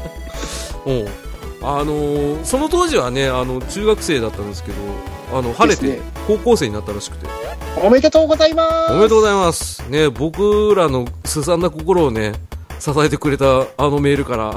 [1.62, 4.76] あのーその当時はねあの中学生だったんですけど
[5.32, 7.26] あの晴れて高校生になったらしくて、
[7.82, 8.92] おめでとうございます。
[8.92, 12.32] おめでとうございます、ね、僕らのすさんだ心をね
[12.78, 14.54] 支えてくれたあのメールから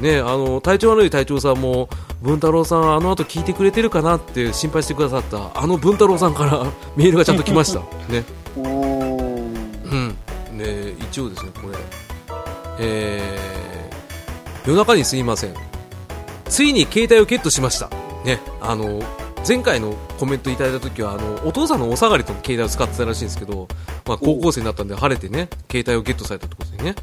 [0.00, 1.88] ね、あの体調悪い隊長さんも
[2.22, 6.64] 文太郎さんあの後聞いてくれてるかなって心配してくださったあの文太郎さんから
[6.96, 7.80] メールがちゃんと来ました、
[8.10, 8.24] ね
[8.56, 10.16] うん、
[10.56, 11.76] で一応ですねこれ、
[12.78, 13.54] え
[14.66, 15.54] 夜中にすいません。
[16.46, 17.90] ついに携帯をゲットしました。
[18.24, 19.02] ね、あの、
[19.46, 23.68] 前回のコメントいただいた時は、あの、お父さんのお下がりとの携帯を使ってたらしいんですけど、
[24.06, 26.94] まあ、高校生になったんで晴れてね、携帯をゲットされたってことでね。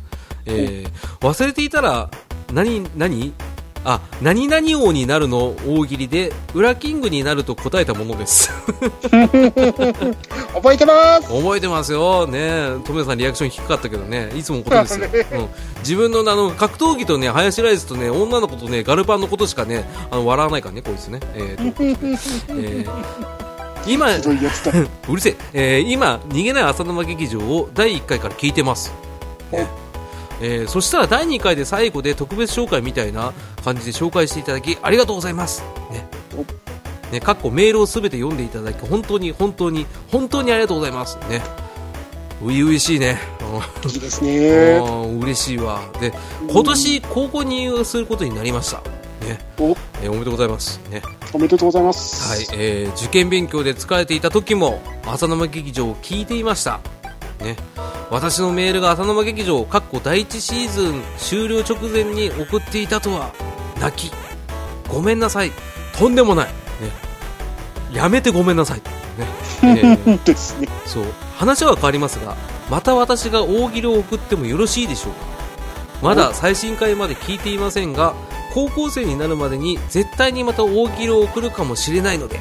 [0.46, 2.10] えー、忘れていたら、
[2.52, 3.34] 何、何？
[3.84, 5.56] あ、何々王になるの？
[5.66, 8.52] 大喜利で、裏キングになると答えたものです。
[10.54, 12.28] 覚えてます覚えてますよ。
[12.28, 15.08] ねトメさんリアクション低かったけどね、いつものことですよ。
[15.32, 15.48] うん、
[15.80, 21.20] 自分のあの、格闘技とね、ハヤシライズとね、女の子とね、ガルパンのことしかね、あの、笑わないからね、こいつね。
[21.34, 21.74] えー
[22.50, 23.42] えー
[23.88, 24.12] 今。
[25.10, 28.94] うるせえ、えー今、逃げない浅沼劇場を第1回から聞いてます。
[29.52, 29.68] ね
[30.42, 33.34] えーそしたら第2回で最後で特別紹介みたいな
[33.64, 35.64] 感じで紹介していただきありがとうございます。
[35.92, 36.08] ね。
[37.12, 41.18] ね、かっこメールをすべて読んでいただき本当に本当に本当にありがとうございます。
[41.30, 41.42] ね。
[42.42, 43.20] ういういしいね。
[43.84, 44.80] うんいいですね。
[45.22, 46.14] 嬉しいわで
[46.50, 48.78] 今年高校に入学することになりました、
[49.26, 51.02] ねおえーおめでとうございます、ね
[51.34, 52.30] おめでとうございます。
[52.30, 56.80] はいえー受験勉強で疲れていた時も浅沼劇場を聞いていました、
[57.42, 57.56] ね、
[58.10, 63.32] 私のメールが浅沼劇場かっこ第1シーズン終了直前に送っていたとは
[63.80, 64.14] 泣き。
[64.88, 65.52] ごめんなさい。
[65.98, 66.52] とんでもない、ね、
[67.94, 68.82] やめてごめんなさい、
[69.64, 70.00] ね。
[70.60, 70.68] ね。
[70.86, 71.06] そう。
[71.36, 72.36] 話は変わりますが
[72.70, 75.20] また私が大喜利を送ってもよろしいでしょうか。
[76.02, 78.14] まだ最新回まで聞いていませんが
[78.54, 82.40] 高校生になるまでに絶対にまた大喜利を送るかもしれないので。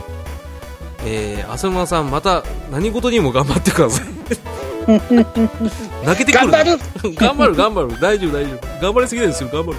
[1.05, 4.20] えー、浅沼さんまた何事にも頑張ってください
[6.05, 6.79] 泣けてくる頑張る
[7.15, 9.79] 頑張る頑張る大丈夫大丈夫頑張りすぎですよ頑張る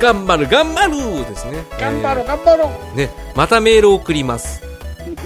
[0.00, 2.96] 頑張る頑張るですね頑張ろう、頑張ろう。
[2.96, 4.62] ね、またメールを送ります。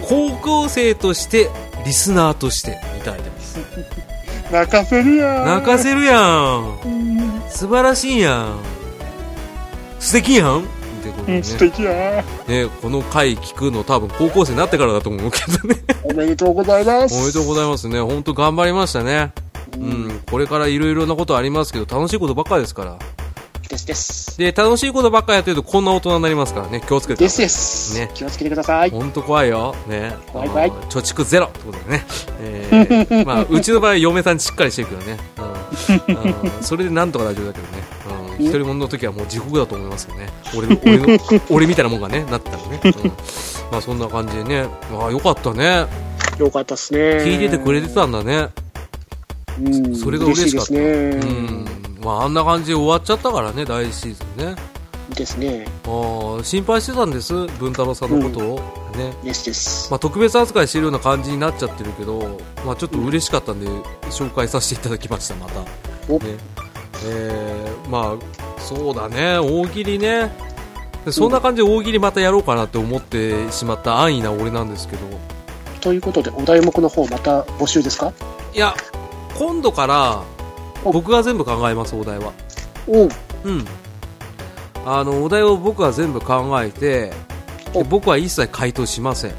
[0.08, 1.50] 高校生として、
[1.84, 3.58] リスナーとして、いただいてます。
[4.52, 5.44] 泣かせるやん。
[5.44, 7.42] 泣かせるやん。
[7.50, 8.58] 素晴らしいやん。
[9.98, 10.64] 素敵やん。
[11.42, 12.24] 素敵や。
[12.46, 15.76] ね、この回聞くの多分高校生になってからだと思うけどね。
[16.04, 17.14] おめでとうございます。
[17.14, 18.00] おめでとうございますね。
[18.00, 19.32] 本当頑張りましたね。
[19.76, 22.98] うん、これからいろいろなことありますけど、楽しいことばっかりですから。
[23.68, 24.38] ですです。
[24.38, 26.82] で、楽しいことばっかりやってるとこんな大人になりますからね。
[26.86, 27.44] 気をつけてくですださい。
[27.44, 27.94] です。
[27.98, 28.90] ね気をつけてください。
[28.90, 29.74] 本当怖いよ。
[29.86, 30.14] ね。
[30.32, 32.06] 怖い怖い貯蓄ゼロってことでね。
[32.40, 35.18] えー、 まあ、うちの場合、嫁さんしっかりしてるけどね。
[35.38, 36.16] うん。
[36.16, 37.97] うんそれでなんとか大丈夫だけどね。
[38.38, 38.46] うん。
[38.46, 40.28] 一人者の時はもう地獄だと思いますよね。
[40.56, 41.18] 俺の、俺の、
[41.50, 42.80] 俺みたいなもんがね、なったらね。
[42.84, 43.12] うん。
[43.70, 44.66] まあ、そんな感じでね。
[44.92, 45.86] まあ、よかったね。
[46.38, 47.00] よかったですね。
[47.24, 48.48] 聞いててくれてたんだね。
[49.60, 51.32] うん、それが嬉しかった嬉うですね。
[51.32, 51.66] ん。
[52.04, 54.56] まあ、あんな感じで終わっちゃったからね、第一シーズンね。
[55.14, 55.66] ですね。
[55.86, 57.32] ああ、心配してたんです。
[57.58, 58.60] 文太郎さんのことを。
[58.96, 59.12] ね。
[59.24, 59.90] ですです。
[59.90, 63.66] まあ、特別扱いしてるような感じになっちゃってるけど、まあ、ちょっと嬉しかったんで、
[64.10, 65.60] 紹介させていただきました、また。
[66.08, 66.36] おね。
[67.04, 70.32] えー、まあ、そうだね、大喜利ね。
[71.04, 75.02] でそんな感じで大喜利またやろうかなって思ってしまった安易な俺なんですけど、
[75.80, 78.12] ということで、お題目の方また募集ですか？
[78.52, 78.74] いや、
[79.38, 80.22] 今度から、
[80.84, 82.32] お僕が全部考えます、お題は。
[82.88, 83.08] おう。
[83.44, 83.64] うん。
[84.84, 87.12] あの、お題を僕が全部考えて、
[87.88, 89.34] 僕は一切回答しません。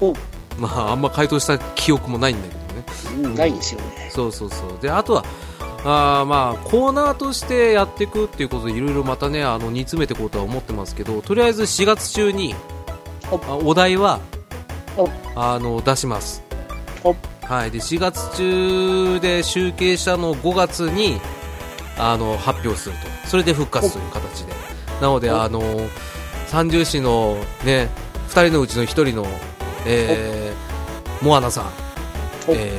[0.00, 0.14] おう。
[0.58, 2.54] まあ、あんま回答した記憶もないんだけ
[3.14, 3.24] どね。
[3.24, 4.10] うん、ないですよね。
[4.12, 4.78] そうそうそう。
[4.82, 5.24] で、あとは、
[5.84, 12.54] あーまあ、コーナーとしてやっていくっていうことで、いろいろまたね、あの、煮詰めていこうとは思ってますけど、とりあえず4月中に、
[13.64, 14.20] お題は
[14.96, 16.42] お、あの、出します。
[17.02, 17.70] おはい。
[17.70, 21.20] で、4月中で集計したのを5月に、
[21.98, 23.28] あの、発表すると。
[23.28, 24.52] それで復活という形で。
[25.00, 25.62] なので、おあの、
[26.46, 27.88] 三重市のね、
[28.28, 29.26] 2人のうちの1人の、
[29.86, 31.64] えー、モアナさん、
[32.46, 32.78] おえ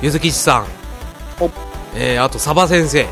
[0.00, 0.83] ー、ゆずきちさん、お
[1.94, 3.02] えー、あと、サバ先生。
[3.02, 3.06] い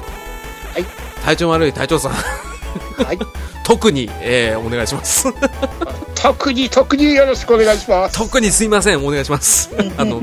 [1.24, 2.12] 体調悪い隊長さん。
[2.12, 3.18] はい。
[3.64, 5.32] 特に、えー、お願いします。
[6.14, 8.18] 特に、特によろしくお願いします。
[8.18, 9.70] 特にすいません、お願いします。
[9.96, 10.20] あの、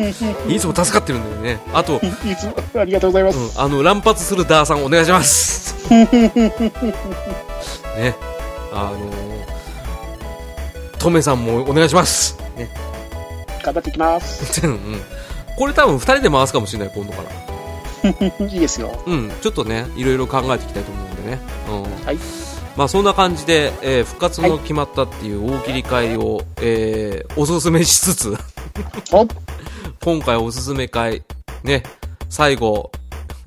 [0.47, 1.61] いつも助かってるんだよね。
[1.73, 1.99] あと、い
[2.35, 3.37] つもありがとうございます。
[3.37, 5.75] うん、あの、乱発するダーさんお願いします。
[5.89, 8.15] ね。
[8.71, 8.99] あの
[10.99, 12.37] トメさんもお願いします。
[12.55, 12.69] ね。
[13.63, 14.65] 頑張っていきます。
[14.65, 15.01] うんうん。
[15.57, 17.48] これ多分二人で回すかもしれない、今度から。
[18.51, 18.91] いいですよ。
[19.05, 21.39] うん、ちょっとね、いろいろ考えていきたいと思うんでね。
[21.69, 21.71] う
[22.03, 22.05] ん。
[22.05, 22.17] はい。
[22.77, 28.37] まあそんな感じで、えー復活の決まったっていう大喜利会を、えーおすすめしつつ、
[29.11, 29.27] お
[30.03, 31.23] 今回おすすめ会、
[31.63, 31.83] ね、
[32.29, 32.91] 最後、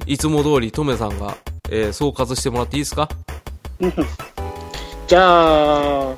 [0.06, 1.36] いつも通りトメさんが、
[1.70, 3.08] えー総括してもらっていいですか？
[5.08, 6.14] じゃあ、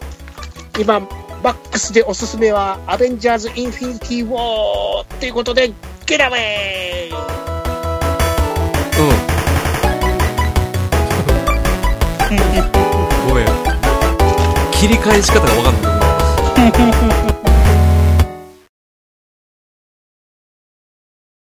[0.79, 1.01] 今、
[1.43, 5.73] バックスでおすすめは、アベンジャーズ・インフィニティ・ウォーということで、
[6.07, 7.44] ゲラウェイ
[13.29, 13.47] ごめん。
[14.73, 15.91] 切り返し方が分かんな
[17.51, 17.54] い。